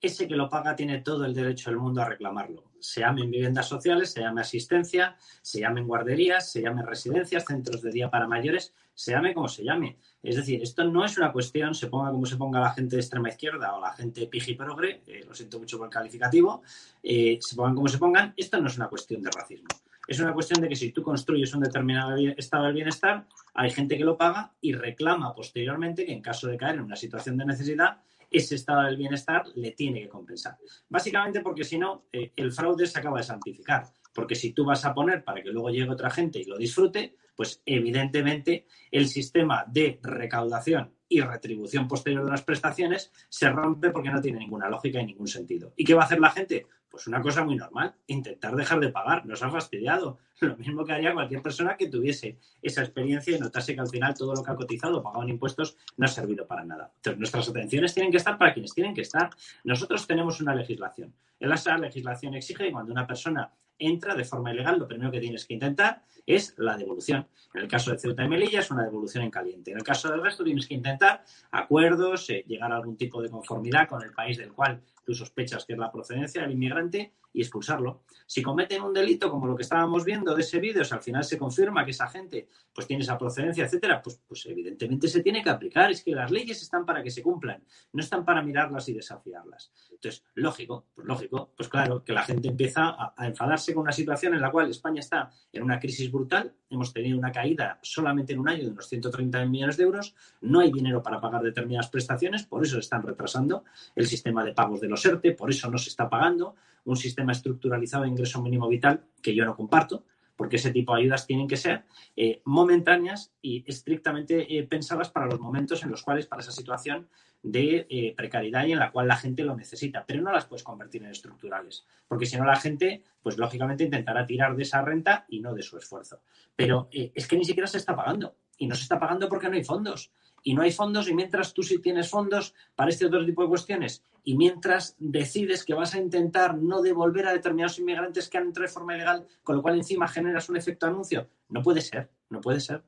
[0.00, 2.72] Ese que lo paga tiene todo el derecho del mundo a reclamarlo.
[2.78, 7.90] Se llamen viviendas sociales, se llame asistencia, se llamen guarderías, se llamen residencias, centros de
[7.90, 9.96] día para mayores, se llame como se llame.
[10.22, 13.00] Es decir, esto no es una cuestión, se ponga como se ponga la gente de
[13.00, 16.62] extrema izquierda o la gente piji progre, eh, lo siento mucho por el calificativo,
[17.02, 19.68] se pongan como se pongan, esto no es una cuestión de racismo.
[20.06, 23.96] Es una cuestión de que si tú construyes un determinado estado del bienestar, hay gente
[23.96, 27.46] que lo paga y reclama posteriormente que en caso de caer en una situación de
[27.46, 30.56] necesidad, ese estado del bienestar le tiene que compensar.
[30.88, 33.86] Básicamente porque si no, eh, el fraude se acaba de santificar.
[34.12, 37.16] Porque si tú vas a poner para que luego llegue otra gente y lo disfrute,
[37.34, 44.10] pues evidentemente el sistema de recaudación y retribución posterior de las prestaciones se rompe porque
[44.10, 45.72] no tiene ninguna lógica y ningún sentido.
[45.76, 46.66] ¿Y qué va a hacer la gente?
[46.94, 50.20] Pues una cosa muy normal, intentar dejar de pagar, nos ha fastidiado.
[50.40, 54.14] Lo mismo que haría cualquier persona que tuviese esa experiencia y notase que al final
[54.14, 56.92] todo lo que ha cotizado, pagado en impuestos, no ha servido para nada.
[56.94, 59.28] Entonces, nuestras atenciones tienen que estar para quienes tienen que estar.
[59.64, 61.12] Nosotros tenemos una legislación.
[61.40, 65.46] Esa legislación exige que cuando una persona entra de forma ilegal, lo primero que tienes
[65.46, 67.26] que intentar es la devolución.
[67.54, 69.72] En el caso de Ceuta y Melilla es una devolución en caliente.
[69.72, 73.30] En el caso del resto tienes que intentar acuerdos, eh, llegar a algún tipo de
[73.30, 77.40] conformidad con el país del cual tú sospechas que es la procedencia del inmigrante y
[77.40, 78.04] expulsarlo.
[78.26, 81.24] Si cometen un delito como lo que estábamos viendo de ese vídeo, si al final
[81.24, 85.42] se confirma que esa gente pues tiene esa procedencia, etcétera, pues, pues evidentemente se tiene
[85.42, 85.90] que aplicar.
[85.90, 89.72] Es que las leyes están para que se cumplan, no están para mirarlas y desafiarlas.
[89.90, 94.34] Entonces, lógico, pues lógico, pues claro, que la gente empieza a, enfadarse con una situación
[94.34, 98.40] en la cual España está en una crisis brutal, hemos tenido una caída solamente en
[98.40, 102.44] un año de unos 130 millones de euros, no hay dinero para pagar determinadas prestaciones,
[102.44, 105.88] por eso están retrasando el sistema de pagos de los ERTE, por eso no se
[105.88, 110.04] está pagando un sistema estructuralizado de ingreso mínimo vital que yo no comparto,
[110.36, 111.84] porque ese tipo de ayudas tienen que ser
[112.16, 117.08] eh, momentáneas y estrictamente eh, pensadas para los momentos en los cuales, para esa situación
[117.42, 120.64] de eh, precariedad y en la cual la gente lo necesita, pero no las puedes
[120.64, 125.26] convertir en estructurales, porque si no la gente, pues lógicamente intentará tirar de esa renta
[125.28, 126.20] y no de su esfuerzo.
[126.56, 129.56] Pero es que ni siquiera se está pagando y no se está pagando porque no
[129.56, 130.10] hay fondos.
[130.44, 133.48] Y no hay fondos y mientras tú sí tienes fondos para este otro tipo de
[133.48, 138.44] cuestiones y mientras decides que vas a intentar no devolver a determinados inmigrantes que han
[138.44, 142.08] entrado de forma ilegal, con lo cual encima generas un efecto anuncio, no puede ser,
[142.30, 142.82] no puede ser.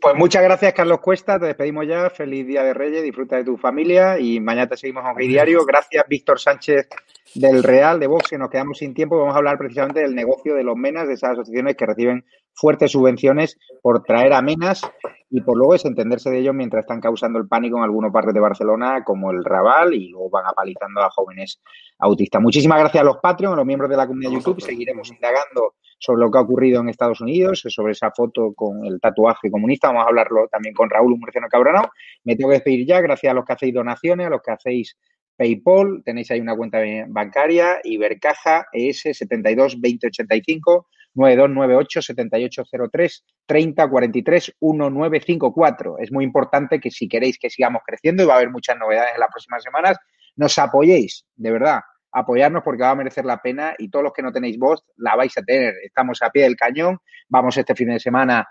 [0.00, 1.38] Pues muchas gracias, Carlos Cuesta.
[1.38, 2.10] Te despedimos ya.
[2.10, 3.02] Feliz Día de Reyes.
[3.02, 5.64] Disfruta de tu familia y mañana te seguimos en Diario.
[5.64, 6.88] Gracias, Víctor Sánchez
[7.34, 9.16] del Real de Vox, que nos quedamos sin tiempo.
[9.16, 12.24] Vamos a hablar precisamente del negocio de los MENAS, de esas asociaciones que reciben
[12.54, 14.82] fuertes subvenciones por traer a MENAS
[15.30, 18.40] y por luego desentenderse de ellos mientras están causando el pánico en algunos barrios de
[18.40, 21.60] Barcelona, como el Raval, y luego van apalizando a jóvenes
[21.98, 22.40] autistas.
[22.40, 24.60] Muchísimas gracias a los Patreon, a los miembros de la comunidad YouTube.
[24.60, 29.00] Seguiremos indagando sobre lo que ha ocurrido en Estados Unidos, sobre esa foto con el
[29.00, 29.88] tatuaje comunista.
[29.88, 31.90] Vamos a hablarlo también con Raúl Murciano Cabronao.
[32.24, 34.96] Me tengo que despedir ya, gracias a los que hacéis donaciones, a los que hacéis
[35.36, 36.78] PayPal, tenéis ahí una cuenta
[37.08, 45.98] bancaria, Ibercaja, ES 72 2085 9298 7803 3043 1954.
[45.98, 49.14] Es muy importante que si queréis que sigamos creciendo y va a haber muchas novedades
[49.14, 49.96] en las próximas semanas,
[50.36, 51.80] nos apoyéis, de verdad,
[52.12, 55.16] apoyarnos porque va a merecer la pena y todos los que no tenéis voz la
[55.16, 55.74] vais a tener.
[55.84, 56.98] Estamos a pie del cañón,
[57.28, 58.46] vamos este fin de semana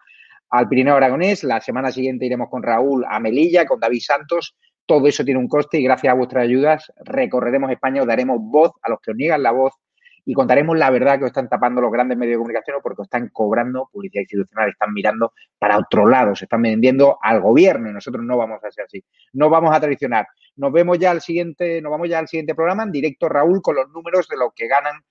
[0.49, 4.55] al Pirineo Aragonés, la semana siguiente iremos con Raúl a Melilla, con David Santos.
[4.86, 8.72] Todo eso tiene un coste y gracias a vuestras ayudas recorreremos España, os daremos voz
[8.82, 9.74] a los que os niegan la voz
[10.26, 13.07] y contaremos la verdad que os están tapando los grandes medios de comunicación porque os
[13.07, 17.93] están cobrando publicidad institucional, están mirando para otro lado, se están vendiendo al gobierno y
[17.93, 19.03] nosotros no vamos a ser así.
[19.34, 20.28] No vamos a traicionar.
[20.55, 23.76] Nos vemos ya al siguiente, nos vamos ya al siguiente programa en directo, Raúl, con
[23.76, 25.01] los números de lo que ganan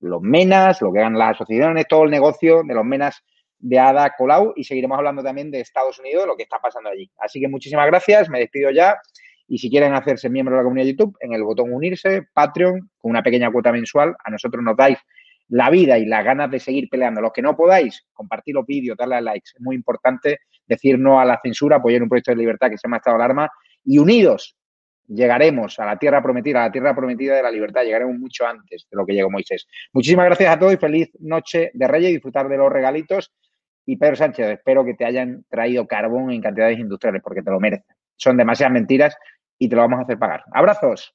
[0.00, 3.22] los menas, lo que ganan las asociaciones, todo el negocio de los menas
[3.58, 6.90] de Ada Colau y seguiremos hablando también de Estados Unidos, de lo que está pasando
[6.90, 7.10] allí.
[7.18, 9.00] Así que muchísimas gracias, me despido ya.
[9.52, 12.88] Y si quieren hacerse miembro de la comunidad de YouTube, en el botón unirse, Patreon,
[12.96, 14.96] con una pequeña cuota mensual, a nosotros nos dais
[15.48, 17.20] la vida y las ganas de seguir peleando.
[17.20, 19.50] Los que no podáis, compartir los vídeos, darle a likes.
[19.54, 22.88] Es muy importante decir no a la censura, apoyar un proyecto de libertad que se
[22.88, 23.50] llama Estado de Alarma
[23.84, 24.56] y unidos
[25.06, 27.82] llegaremos a la tierra prometida, a la tierra prometida de la libertad.
[27.82, 29.68] Llegaremos mucho antes de lo que llegó Moisés.
[29.92, 33.34] Muchísimas gracias a todos y feliz noche de Reyes disfrutar de los regalitos.
[33.84, 37.60] Y Pedro Sánchez, espero que te hayan traído carbón en cantidades industriales porque te lo
[37.60, 37.94] merecen.
[38.16, 39.16] Son demasiadas mentiras
[39.58, 40.44] y te lo vamos a hacer pagar.
[40.52, 41.14] Abrazos